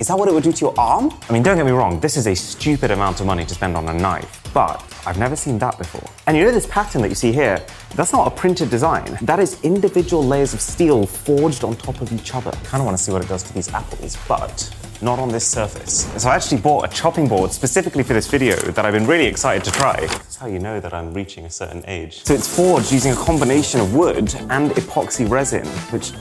Is 0.00 0.08
that 0.08 0.18
what 0.18 0.28
it 0.28 0.34
would 0.34 0.42
do 0.42 0.52
to 0.52 0.60
your 0.60 0.78
arm? 0.78 1.12
I 1.28 1.32
mean, 1.32 1.42
don't 1.42 1.56
get 1.56 1.66
me 1.66 1.72
wrong, 1.72 2.00
this 2.00 2.16
is 2.16 2.26
a 2.26 2.34
stupid 2.34 2.90
amount 2.90 3.20
of 3.20 3.26
money 3.26 3.44
to 3.44 3.54
spend 3.54 3.76
on 3.76 3.88
a 3.88 3.94
knife, 3.94 4.42
but 4.52 4.82
I've 5.06 5.18
never 5.18 5.36
seen 5.36 5.58
that 5.58 5.78
before. 5.78 6.08
And 6.26 6.36
you 6.36 6.44
know 6.44 6.50
this 6.50 6.66
pattern 6.66 7.02
that 7.02 7.08
you 7.08 7.14
see 7.14 7.32
here? 7.32 7.64
That's 7.94 8.12
not 8.12 8.26
a 8.26 8.30
printed 8.30 8.70
design. 8.70 9.18
That 9.22 9.38
is 9.38 9.60
individual 9.62 10.24
layers 10.24 10.54
of 10.54 10.60
steel 10.60 11.06
forged 11.06 11.62
on 11.62 11.76
top 11.76 12.00
of 12.00 12.12
each 12.12 12.34
other. 12.34 12.50
I 12.50 12.64
kind 12.64 12.80
of 12.80 12.86
want 12.86 12.96
to 12.96 13.02
see 13.02 13.12
what 13.12 13.22
it 13.22 13.28
does 13.28 13.42
to 13.44 13.52
these 13.52 13.72
apples, 13.72 14.16
but 14.26 14.74
not 15.02 15.18
on 15.18 15.28
this 15.28 15.46
surface. 15.46 16.06
So 16.20 16.28
I 16.28 16.36
actually 16.36 16.60
bought 16.60 16.84
a 16.84 16.88
chopping 16.94 17.28
board 17.28 17.52
specifically 17.52 18.02
for 18.02 18.14
this 18.14 18.28
video 18.28 18.56
that 18.56 18.86
I've 18.86 18.92
been 18.92 19.06
really 19.06 19.26
excited 19.26 19.64
to 19.64 19.70
try. 19.72 20.00
That's 20.00 20.36
how 20.36 20.46
you 20.46 20.58
know 20.58 20.80
that 20.80 20.94
I'm 20.94 21.12
reaching 21.12 21.44
a 21.44 21.50
certain 21.50 21.84
age. 21.86 22.24
So 22.24 22.34
it's 22.34 22.48
forged 22.48 22.92
using 22.92 23.12
a 23.12 23.16
combination 23.16 23.80
of 23.80 23.94
wood 23.94 24.34
and 24.48 24.70
epoxy 24.72 25.28
resin, 25.28 25.66
which 25.90 26.12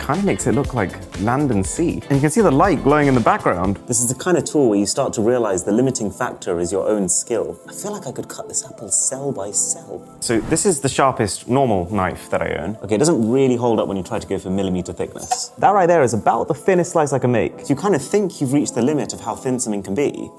kind 0.00 0.18
of 0.18 0.24
makes 0.24 0.46
it 0.46 0.54
look 0.54 0.74
like 0.74 1.20
land 1.20 1.50
and 1.50 1.64
sea. 1.64 2.02
And 2.08 2.12
you 2.12 2.20
can 2.20 2.30
see 2.30 2.40
the 2.40 2.50
light 2.50 2.82
glowing 2.82 3.06
in 3.06 3.14
the 3.14 3.20
background. 3.20 3.76
This 3.86 4.00
is 4.00 4.08
the 4.08 4.14
kind 4.14 4.36
of 4.36 4.44
tool 4.44 4.70
where 4.70 4.78
you 4.78 4.86
start 4.86 5.12
to 5.12 5.22
realize 5.22 5.62
the 5.62 5.72
limiting 5.72 6.10
factor 6.10 6.58
is 6.58 6.72
your 6.72 6.88
own 6.88 7.08
skill. 7.08 7.60
I 7.68 7.72
feel 7.72 7.92
like 7.92 8.06
I 8.06 8.12
could 8.12 8.28
cut 8.28 8.48
this 8.48 8.64
apple 8.64 8.88
cell 8.88 9.30
by 9.30 9.50
cell. 9.50 10.02
So 10.20 10.40
this 10.40 10.64
is 10.64 10.80
the 10.80 10.88
sharpest 10.88 11.48
normal 11.48 11.92
knife 11.94 12.30
that 12.30 12.40
I 12.42 12.54
own. 12.54 12.76
Okay, 12.82 12.94
it 12.94 12.98
doesn't 12.98 13.30
really 13.30 13.56
hold 13.56 13.78
up 13.78 13.88
when 13.88 13.96
you 13.96 14.02
try 14.02 14.18
to 14.18 14.26
go 14.26 14.38
for 14.38 14.50
millimeter 14.50 14.92
thickness. 14.92 15.48
That 15.58 15.70
right 15.70 15.86
there 15.86 16.02
is 16.02 16.14
about 16.14 16.48
the 16.48 16.54
thinnest 16.54 16.92
slice 16.92 17.12
I 17.12 17.18
can 17.18 17.30
make. 17.30 17.68
You 17.68 17.76
kind 17.76 17.94
of 17.94 18.02
think 18.02 18.40
you've 18.40 18.54
reached 18.54 18.74
the 18.74 18.82
limit 18.82 19.12
of 19.12 19.20
how 19.20 19.36
thin 19.36 19.60
something 19.60 19.82
can 19.82 19.94
be. 19.94 20.30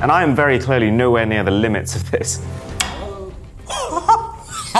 And 0.00 0.10
I 0.10 0.22
am 0.22 0.34
very 0.34 0.58
clearly 0.58 0.90
nowhere 0.90 1.26
near 1.26 1.44
the 1.44 1.50
limits 1.50 1.94
of 1.94 2.10
this. 2.10 2.42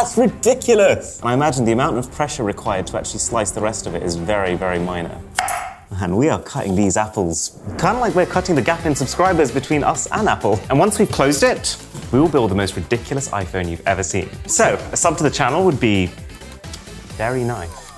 That's 0.01 0.17
ridiculous! 0.17 1.21
I 1.23 1.35
imagine 1.35 1.67
the 1.67 1.73
amount 1.73 1.99
of 1.99 2.11
pressure 2.11 2.43
required 2.43 2.87
to 2.87 2.97
actually 2.97 3.19
slice 3.19 3.51
the 3.51 3.61
rest 3.61 3.87
of 3.87 3.95
it 3.95 4.03
is 4.03 4.17
very, 4.17 4.55
very 4.55 4.79
minor. 4.79 5.21
And 6.01 6.17
we 6.17 6.31
are 6.31 6.41
cutting 6.41 6.75
these 6.75 6.97
apples. 6.97 7.61
Kind 7.77 7.97
of 7.97 8.01
like 8.01 8.15
we're 8.15 8.25
cutting 8.25 8.55
the 8.55 8.63
gap 8.63 8.87
in 8.87 8.95
subscribers 8.95 9.51
between 9.51 9.85
us 9.85 10.07
and 10.11 10.27
Apple. 10.27 10.59
And 10.71 10.79
once 10.79 10.99
we've 10.99 11.13
closed 11.13 11.43
it, 11.43 11.77
we 12.13 12.19
will 12.19 12.31
build 12.31 12.51
the 12.51 12.55
most 12.55 12.77
ridiculous 12.77 13.29
iPhone 13.29 13.69
you've 13.69 13.87
ever 13.87 14.03
seen. 14.03 14.31
So, 14.47 14.77
a 14.91 14.97
sub 14.97 15.19
to 15.19 15.23
the 15.23 15.31
channel 15.31 15.67
would 15.67 15.79
be 15.79 16.07
very 17.19 17.45
nice. 17.45 17.89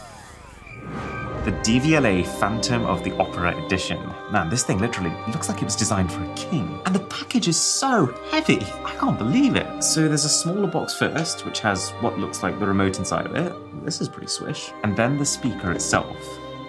The 1.44 1.50
Devialet 1.50 2.24
Phantom 2.38 2.86
of 2.86 3.02
the 3.02 3.18
Opera 3.18 3.56
Edition. 3.64 3.98
Man, 4.30 4.48
this 4.48 4.62
thing 4.62 4.78
literally 4.78 5.12
looks 5.32 5.48
like 5.48 5.60
it 5.60 5.64
was 5.64 5.74
designed 5.74 6.12
for 6.12 6.22
a 6.22 6.34
king. 6.34 6.80
And 6.86 6.94
the 6.94 7.00
package 7.00 7.48
is 7.48 7.58
so 7.58 8.14
heavy. 8.30 8.60
I 8.84 8.94
can't 9.00 9.18
believe 9.18 9.56
it. 9.56 9.82
So 9.82 10.06
there's 10.06 10.24
a 10.24 10.28
smaller 10.28 10.68
box 10.68 10.94
first, 10.94 11.44
which 11.44 11.58
has 11.58 11.90
what 12.00 12.16
looks 12.16 12.44
like 12.44 12.60
the 12.60 12.66
remote 12.66 13.00
inside 13.00 13.26
of 13.26 13.34
it. 13.34 13.52
This 13.84 14.00
is 14.00 14.08
pretty 14.08 14.28
swish. 14.28 14.70
And 14.84 14.96
then 14.96 15.18
the 15.18 15.24
speaker 15.24 15.72
itself. 15.72 16.16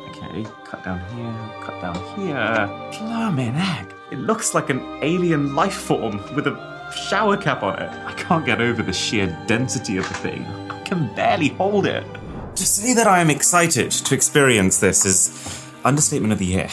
Okay, 0.10 0.44
cut 0.64 0.84
down 0.84 1.02
here, 1.16 1.64
cut 1.64 1.80
down 1.80 2.18
here. 2.18 2.66
Blimey 2.98 3.52
egg. 3.54 3.94
It 4.10 4.18
looks 4.18 4.56
like 4.56 4.72
an 4.72 4.82
alien 5.04 5.54
life 5.54 5.76
form 5.76 6.20
with 6.34 6.48
a 6.48 6.92
shower 7.10 7.38
cap 7.38 7.62
on 7.62 7.78
it. 7.80 7.92
I 8.08 8.14
can't 8.14 8.44
get 8.44 8.60
over 8.60 8.82
the 8.82 8.92
sheer 8.92 9.28
density 9.46 9.98
of 9.98 10.08
the 10.08 10.16
thing. 10.16 10.44
I 10.72 10.82
can 10.82 11.14
barely 11.14 11.50
hold 11.50 11.86
it. 11.86 12.08
To 12.56 12.68
say 12.68 12.94
that 12.94 13.08
I 13.08 13.20
am 13.20 13.32
excited 13.32 13.90
to 13.90 14.14
experience 14.14 14.80
this 14.80 15.06
is 15.06 15.72
understatement 15.84 16.34
of 16.34 16.40
the 16.40 16.46
year. 16.46 16.68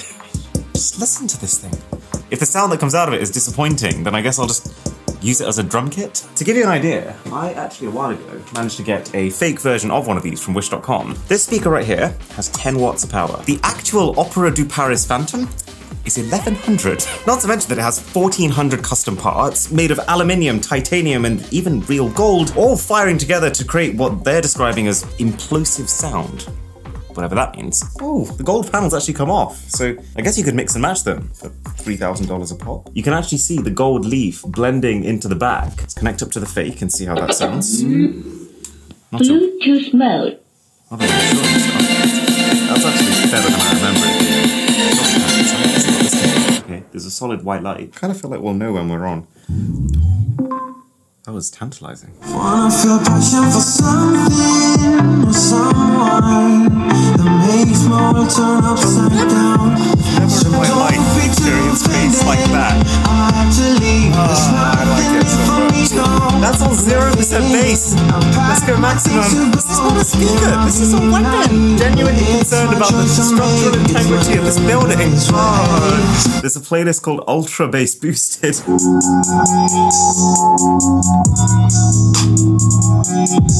Just 0.75 1.01
listen 1.01 1.27
to 1.27 1.41
this 1.41 1.59
thing. 1.59 1.73
If 2.31 2.39
the 2.39 2.47
sound 2.47 2.71
that 2.73 2.81
comes 2.81 2.95
out 2.95 3.09
of 3.09 3.15
it 3.15 3.23
is 3.23 3.31
disappointing, 3.31 4.05
then 4.05 4.15
I 4.15 4.21
guess 4.21 4.39
I'll 4.39 4.47
just 4.47 4.73
use 5.23 5.41
it 5.41 5.49
as 5.49 5.59
a 5.59 5.63
drum 5.63 5.89
kit. 5.89 6.27
To 6.37 6.45
give 6.45 6.57
you 6.57 6.65
an 6.65 6.69
idea, 6.69 7.17
I 7.33 7.55
actually 7.55 7.89
a 7.89 7.93
while 7.93 8.11
ago 8.11 8.43
managed 8.55 8.77
to 8.77 8.83
get 8.83 9.13
a 9.15 9.31
fake 9.31 9.59
version 9.61 9.91
of 9.91 10.07
one 10.07 10.19
of 10.19 10.23
these 10.23 10.43
from 10.43 10.53
Wish.com. 10.53 11.17
This 11.29 11.45
speaker 11.45 11.71
right 11.71 11.85
here 11.85 12.15
has 12.33 12.51
10 12.51 12.79
watts 12.79 13.03
of 13.03 13.11
power. 13.11 13.43
The 13.45 13.59
actual 13.63 14.19
Opera 14.21 14.51
du 14.55 14.67
Paris 14.67 15.07
Phantom 15.07 15.49
is 16.05 16.19
1100. 16.19 17.05
Not 17.27 17.41
to 17.41 17.49
mention 17.49 17.69
that 17.69 17.79
it 17.79 17.83
has 17.83 18.01
1400 18.15 18.83
custom 18.83 19.17
parts 19.17 19.71
made 19.71 19.91
of 19.91 20.01
aluminium, 20.09 20.61
titanium, 20.61 21.25
and 21.25 21.47
even 21.53 21.81
real 21.83 22.11
gold, 22.11 22.53
all 22.57 22.77
firing 22.77 23.19
together 23.19 23.51
to 23.51 23.65
create 23.65 23.95
what 23.95 24.25
they're 24.25 24.41
describing 24.41 24.89
as 24.89 25.05
implosive 25.19 25.89
sound. 25.89 26.47
whatever 27.15 27.35
that 27.35 27.57
means. 27.57 27.83
Oh, 28.01 28.25
the 28.25 28.43
gold 28.43 28.71
panels 28.71 28.95
actually 28.95 29.15
come 29.15 29.31
off. 29.31 29.57
So 29.69 29.95
I 30.17 30.23
guess 30.23 30.39
you 30.39 30.45
could 30.45 30.55
mix 30.55 30.75
and 30.75 30.83
match 30.83 31.05
them 31.05 31.29
for 31.35 31.49
$3,000 31.49 32.53
a 32.53 32.57
pop. 32.57 32.91
You 32.95 33.03
can 33.03 33.13
actually 33.13 33.39
see 33.39 33.59
the 33.61 33.71
gold 33.71 34.05
leaf 34.05 34.43
blending 34.43 35.05
into 35.05 35.29
the 35.29 35.35
back. 35.35 35.77
Let's 35.79 35.95
connect 35.95 36.23
up 36.23 36.31
to 36.33 36.41
the 36.41 36.47
fake 36.47 36.81
and 36.83 36.93
see 36.93 37.05
how 37.05 37.15
that 37.17 37.35
sounds. 37.35 37.83
Mm-hmm. 37.83 38.47
Not 39.13 39.25
sure. 39.25 39.39
Bluetooth 39.39 39.93
mode. 39.95 40.39
There's 46.91 47.07
a 47.07 47.11
solid 47.11 47.45
white 47.45 47.63
light. 47.63 47.95
Kind 47.95 48.11
of 48.13 48.21
feel 48.21 48.31
like 48.31 48.41
we'll 48.41 48.55
know 48.55 48.73
when 48.73 48.89
we're 48.89 49.07
on. 49.07 49.27
That 51.25 51.33
was 51.33 51.51
tantalizing. 51.51 52.13
Wanna 52.31 52.71
feel 52.71 52.99
passion 52.99 53.45
for 53.45 53.61
something 53.61 55.29
or 55.29 55.33
someone 55.33 56.89
that 56.89 57.10
makes 57.51 57.83
world 57.89 58.31
turn 58.31 58.63
upside 58.65 59.11
down. 59.29 59.75
Never 59.75 60.47
in 60.47 60.53
my 60.53 60.71
life 60.71 61.03
experienced 61.27 61.85
space 61.85 62.23
like 62.25 62.45
that. 62.55 62.79
I 63.07 63.31
have 63.35 63.51
to 63.59 63.67
leave. 63.83 64.13
Ah, 64.15 64.31
There's 64.31 64.47
I 64.47 64.85
like 64.95 65.11
it 65.19 65.29
so 65.29 65.39
much. 65.39 65.51
for 65.51 65.63
me 65.75 65.83
gone. 65.91 66.41
That's 66.41 66.63
on 66.63 66.75
0% 66.75 67.53
bass. 67.53 67.95
Let's 68.49 68.63
go 68.67 68.77
maximum. 68.79 69.51
This 69.51 69.67
is 69.67 69.79
not 69.79 69.97
a 69.97 70.05
speaker. 70.05 70.53
This 70.65 70.81
is 70.81 70.95
a 70.95 71.01
weapon. 71.11 71.77
Genuinely 71.79 72.25
concerned 72.39 72.75
about 72.77 72.93
the 72.93 73.07
structural 73.07 73.75
integrity 73.75 74.39
of 74.39 74.45
this 74.45 74.59
building. 74.61 75.11
Oh. 75.33 76.41
There's 76.41 76.57
a 76.57 76.61
playlist 76.61 77.03
called 77.03 77.25
Ultra 77.27 77.69
Bass 77.69 77.95
Boosted. 77.95 78.57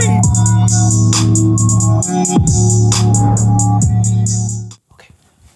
thing. 0.00 0.22
Okay, 4.92 5.10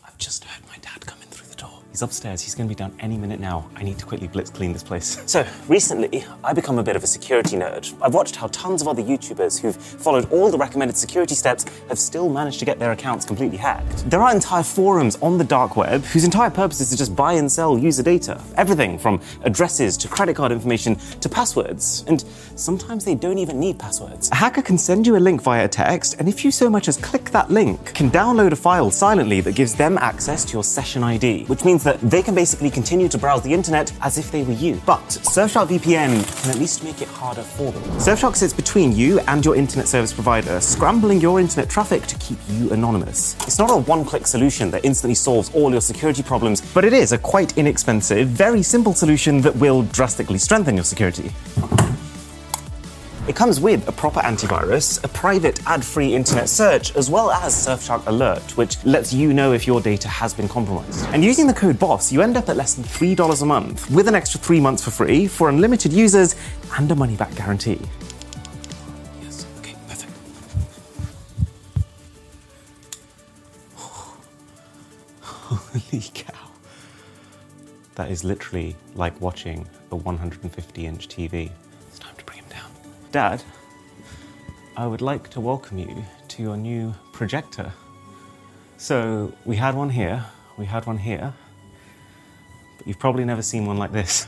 I've 0.05 0.19
just 0.19 0.45
heard 0.45 0.67
my 0.69 0.77
dad 0.81 1.05
come 1.07 1.19
in 1.23 1.29
through 1.29 1.49
the 1.49 1.55
door. 1.57 1.81
He's 1.91 2.03
upstairs. 2.03 2.43
He's 2.43 2.55
going 2.55 2.69
to 2.69 2.75
be 2.75 2.79
down 2.79 2.93
any 3.01 3.17
minute 3.17 3.41
now. 3.41 3.69
I 3.75 3.83
need 3.83 3.99
to 3.99 4.05
quickly 4.05 4.29
blitz 4.29 4.51
clean 4.51 4.73
this 4.73 4.83
place. 4.83 5.23
So, 5.27 5.47
recently, 5.69 6.25
I 6.45 6.53
become 6.53 6.79
a 6.79 6.83
bit 6.83 6.97
of 6.97 7.03
a 7.05 7.07
security 7.07 7.57
nerd. 7.57 7.93
I've 8.01 8.15
watched 8.15 8.37
how 8.37 8.47
tons 8.49 8.81
of 8.81 8.89
other 8.89 9.03
YouTubers 9.03 9.59
who've 9.61 9.77
followed 9.77 10.31
all 10.31 10.51
the 10.51 10.57
recommended 10.59 10.97
security 10.97 11.35
steps 11.35 11.65
have 11.89 11.99
still 11.99 12.29
managed 12.31 12.59
to 12.61 12.65
get 12.65 12.79
their 12.79 12.93
accounts 12.93 13.27
completely 13.27 13.59
hacked. 13.59 14.09
There 14.09 14.23
are 14.23 14.33
entire 14.35 14.63
forums 14.63 15.17
on 15.21 15.37
the 15.37 15.45
dark 15.45 15.77
web 15.77 16.05
whose 16.05 16.25
entire 16.25 16.51
purpose 16.51 16.81
is 16.81 16.91
to 16.91 16.97
just 16.97 17.15
buy 17.17 17.35
and 17.35 17.51
sell 17.51 17.77
user 17.77 18.03
data. 18.03 18.41
Everything 18.57 18.99
from 18.99 19.21
addresses 19.43 19.97
to 19.99 20.09
credit 20.09 20.37
card 20.37 20.53
information 20.53 20.97
to 21.21 21.29
passwords. 21.29 22.05
And 22.07 22.25
sometimes 22.57 23.05
they 23.05 23.15
don't 23.15 23.39
even 23.39 23.61
need 23.61 23.79
passwords. 23.79 24.31
A 24.31 24.35
hacker 24.35 24.63
can 24.63 24.79
send 24.79 25.07
you 25.07 25.17
a 25.17 25.19
link 25.19 25.43
via 25.43 25.69
text, 25.69 26.17
and 26.19 26.29
if 26.29 26.45
you 26.45 26.51
so 26.51 26.69
much 26.69 26.89
as 26.89 26.97
click 26.97 27.31
that 27.31 27.51
link, 27.51 27.95
can 27.95 28.11
download 28.11 28.53
a 28.53 28.57
file 28.57 28.91
silently 28.91 29.41
that 29.43 29.55
gives 29.55 29.75
them 29.75 29.99
access 29.99 30.45
to 30.47 30.55
your 30.55 30.65
session 30.65 31.05
ID, 31.05 31.45
which 31.45 31.65
means 31.65 31.85
that 31.85 32.01
they 32.01 32.23
can 32.23 32.35
basically 32.35 32.71
continue 32.71 33.09
to 33.09 33.19
browse 33.19 33.43
the 33.43 33.53
internet 33.53 33.93
as 34.01 34.19
if 34.19 34.33
they 34.33 34.43
were 34.43 34.55
you. 34.55 34.81
But 34.87 35.07
Surfshark 35.07 35.69
VPN 35.69 36.43
can 36.43 36.51
at 36.51 36.59
least 36.59 36.83
make 36.83 37.03
it 37.03 37.09
harder 37.09 37.43
for 37.43 37.71
them. 37.71 37.83
Surfshark 37.99 38.37
sits 38.37 38.53
between 38.53 38.93
you 38.93 39.21
and 39.21 39.45
your 39.45 39.55
internet 39.55 39.87
service 39.87 40.13
provider, 40.13 40.61
scrambling 40.61 41.21
your 41.21 41.41
internet 41.41 41.69
traffic 41.69 42.03
to 42.07 42.17
keep 42.19 42.39
you 42.49 42.71
anonymous. 42.71 43.35
It's 43.47 43.59
not 43.59 43.71
a 43.71 43.77
one-click 43.77 44.27
solution 44.27 44.71
that 44.71 44.85
instantly 44.85 45.15
solves 45.15 45.55
all 45.55 45.71
your 45.71 45.81
security 45.81 46.23
problems, 46.23 46.61
but 46.73 46.85
it 46.85 46.93
is 46.93 47.13
a 47.13 47.19
quite 47.19 47.57
inexpensive, 47.59 48.29
very 48.29 48.63
simple 48.63 48.95
solution 48.95 49.41
that 49.43 49.55
will 49.57 49.83
drastically 49.83 50.39
strengthen 50.39 50.75
your 50.75 50.85
security. 50.85 51.31
It 53.37 53.39
comes 53.39 53.61
with 53.61 53.87
a 53.87 53.93
proper 53.93 54.21
antivirus, 54.21 55.05
a 55.05 55.09
private 55.09 55.61
ad-free 55.67 56.15
internet 56.15 56.49
search, 56.49 56.97
as 56.97 57.11
well 57.11 57.31
as 57.31 57.53
Surfshark 57.55 58.07
Alert, 58.07 58.57
which 58.57 58.83
lets 58.87 59.13
you 59.13 59.35
know 59.35 59.53
if 59.53 59.67
your 59.67 59.79
data 59.79 60.09
has 60.09 60.33
been 60.33 60.49
compromised. 60.49 61.05
And 61.09 61.23
using 61.23 61.47
the 61.47 61.53
code 61.53 61.79
BOSS, 61.79 62.11
you 62.11 62.23
end 62.23 62.39
up 62.39 62.49
at 62.49 62.57
less 62.57 62.73
than 62.73 62.85
$3 62.85 63.43
a 63.43 63.45
month, 63.45 63.91
with 63.91 64.09
an 64.09 64.15
extra 64.15 64.41
three 64.41 64.59
months 64.59 64.83
for 64.83 64.91
free 64.91 65.27
for 65.27 65.51
unlimited 65.51 65.93
users 65.93 66.35
and 66.79 66.91
a 66.91 66.95
money-back 66.95 67.35
guarantee. 67.35 67.79
Yes, 69.23 69.45
okay, 69.59 69.75
perfect. 69.87 70.13
Holy 75.35 76.03
cow. 76.15 76.33
That 77.97 78.11
is 78.11 78.25
literally 78.25 78.77
like 78.95 79.21
watching 79.21 79.69
a 79.91 79.97
150 79.97 80.87
inch 80.87 81.09
TV. 81.09 81.51
Dad, 83.17 83.43
I 84.77 84.87
would 84.87 85.01
like 85.01 85.31
to 85.31 85.41
welcome 85.41 85.79
you 85.79 86.05
to 86.29 86.43
your 86.43 86.55
new 86.55 86.95
projector. 87.15 87.73
So, 88.77 89.33
we 89.47 89.57
had 89.57 89.75
one 89.75 89.89
here, 89.89 90.23
we 90.59 90.67
had 90.67 90.87
one 90.87 90.99
here, 90.99 91.33
but 92.77 92.87
you've 92.87 92.99
probably 92.99 93.25
never 93.25 93.41
seen 93.41 93.65
one 93.65 93.79
like 93.79 93.91
this. 93.91 94.27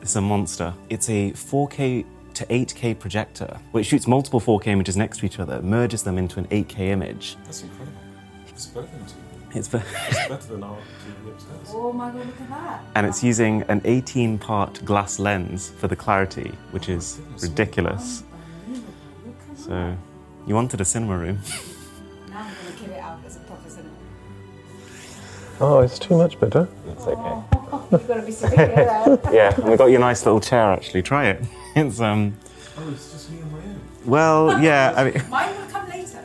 It's 0.00 0.14
a 0.14 0.20
monster. 0.20 0.72
It's 0.90 1.08
a 1.08 1.32
4K 1.32 2.06
to 2.34 2.46
8K 2.46 3.00
projector, 3.00 3.58
which 3.72 3.86
shoots 3.86 4.06
multiple 4.06 4.40
4K 4.40 4.68
images 4.68 4.96
next 4.96 5.18
to 5.18 5.26
each 5.26 5.40
other, 5.40 5.60
merges 5.60 6.04
them 6.04 6.18
into 6.18 6.38
an 6.38 6.46
8K 6.46 6.78
image. 6.78 7.36
That's 7.46 7.64
incredible. 7.64 7.98
It's 8.46 8.68
TV. 8.68 9.31
It's 9.54 9.68
ve- 9.68 9.80
It's 10.08 10.28
better 10.28 10.46
than 10.52 10.62
our 10.64 10.76
TV 10.76 11.30
upstairs. 11.32 11.68
Oh 11.74 11.92
my 11.92 12.10
god, 12.10 12.26
look 12.26 12.40
at 12.40 12.48
that. 12.48 12.84
and 12.94 13.06
it's 13.06 13.22
using 13.22 13.62
an 13.68 13.82
18 13.84 14.38
part 14.38 14.82
glass 14.84 15.18
lens 15.18 15.70
for 15.78 15.88
the 15.88 15.96
clarity, 15.96 16.52
which 16.70 16.88
is 16.88 17.20
ridiculous. 17.42 18.22
So, 19.56 19.94
you 20.46 20.54
wanted 20.54 20.80
a 20.80 20.84
cinema 20.84 21.18
room. 21.18 21.38
Now 22.30 22.38
I'm 22.38 22.54
gonna 22.64 22.76
kill 22.78 22.90
it 22.92 22.98
out 23.00 23.18
as 23.26 23.36
a 23.36 23.40
proper 23.40 23.68
cinema. 23.68 23.90
Oh, 25.60 25.80
it's 25.80 25.98
too 25.98 26.16
much 26.16 26.40
better. 26.40 26.66
It's 26.88 27.06
okay. 27.06 27.42
You've 27.92 28.08
got 28.08 28.14
to 28.14 28.22
be 28.22 28.32
sitting 28.32 28.58
here 28.58 28.74
now. 28.74 29.20
Yeah, 29.32 29.54
and 29.54 29.64
we 29.70 29.76
got 29.76 29.86
you 29.86 29.96
a 29.96 30.00
nice 30.00 30.24
little 30.24 30.40
chair 30.40 30.72
actually. 30.72 31.02
Try 31.02 31.26
it. 31.28 31.44
It's 31.76 32.00
um. 32.00 32.34
Oh, 32.78 32.88
it's 32.90 33.12
just 33.12 33.30
me 33.30 33.42
on 33.42 33.52
my 33.52 33.58
own. 33.58 33.80
Well, 34.06 34.62
yeah. 34.62 34.94
I 34.96 35.04
mean, 35.10 35.22
Mine 35.28 35.54
will 35.60 35.66
come 35.68 35.88
later. 35.90 36.22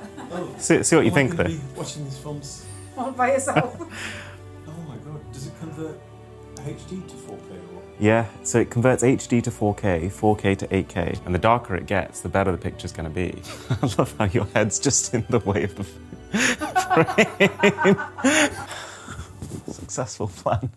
see, 0.59 0.81
see 0.83 0.95
what 0.95 1.03
you 1.05 1.11
I 1.11 1.13
think 1.13 1.31
gonna 1.35 1.49
there. 1.49 1.57
be 1.57 1.63
watching 1.75 2.05
these 2.05 2.17
films. 2.17 2.65
All 3.01 3.11
by 3.11 3.31
yourself. 3.33 3.79
Oh 4.69 4.73
my 4.87 4.97
god, 4.97 5.31
does 5.31 5.47
it 5.47 5.53
convert 5.59 5.97
HD 6.55 7.07
to 7.07 7.15
4K 7.15 7.29
or? 7.29 7.75
what? 7.75 7.83
Yeah, 7.99 8.25
so 8.43 8.59
it 8.59 8.69
converts 8.69 9.01
HD 9.01 9.41
to 9.43 9.49
4K, 9.49 10.11
4K 10.11 10.57
to 10.57 10.67
8K, 10.67 11.25
and 11.25 11.33
the 11.33 11.39
darker 11.39 11.75
it 11.75 11.85
gets, 11.85 12.19
the 12.19 12.27
better 12.29 12.51
the 12.51 12.57
picture's 12.57 12.91
going 12.91 13.07
to 13.07 13.13
be. 13.15 13.41
I 13.69 13.85
love 13.97 14.13
how 14.17 14.25
your 14.25 14.45
head's 14.53 14.77
just 14.77 15.13
in 15.13 15.25
the 15.29 15.39
way 15.39 15.63
of 15.63 15.75
the 15.75 15.85
frame. 15.85 16.07
Successful 19.67 20.27
plan. 20.27 20.69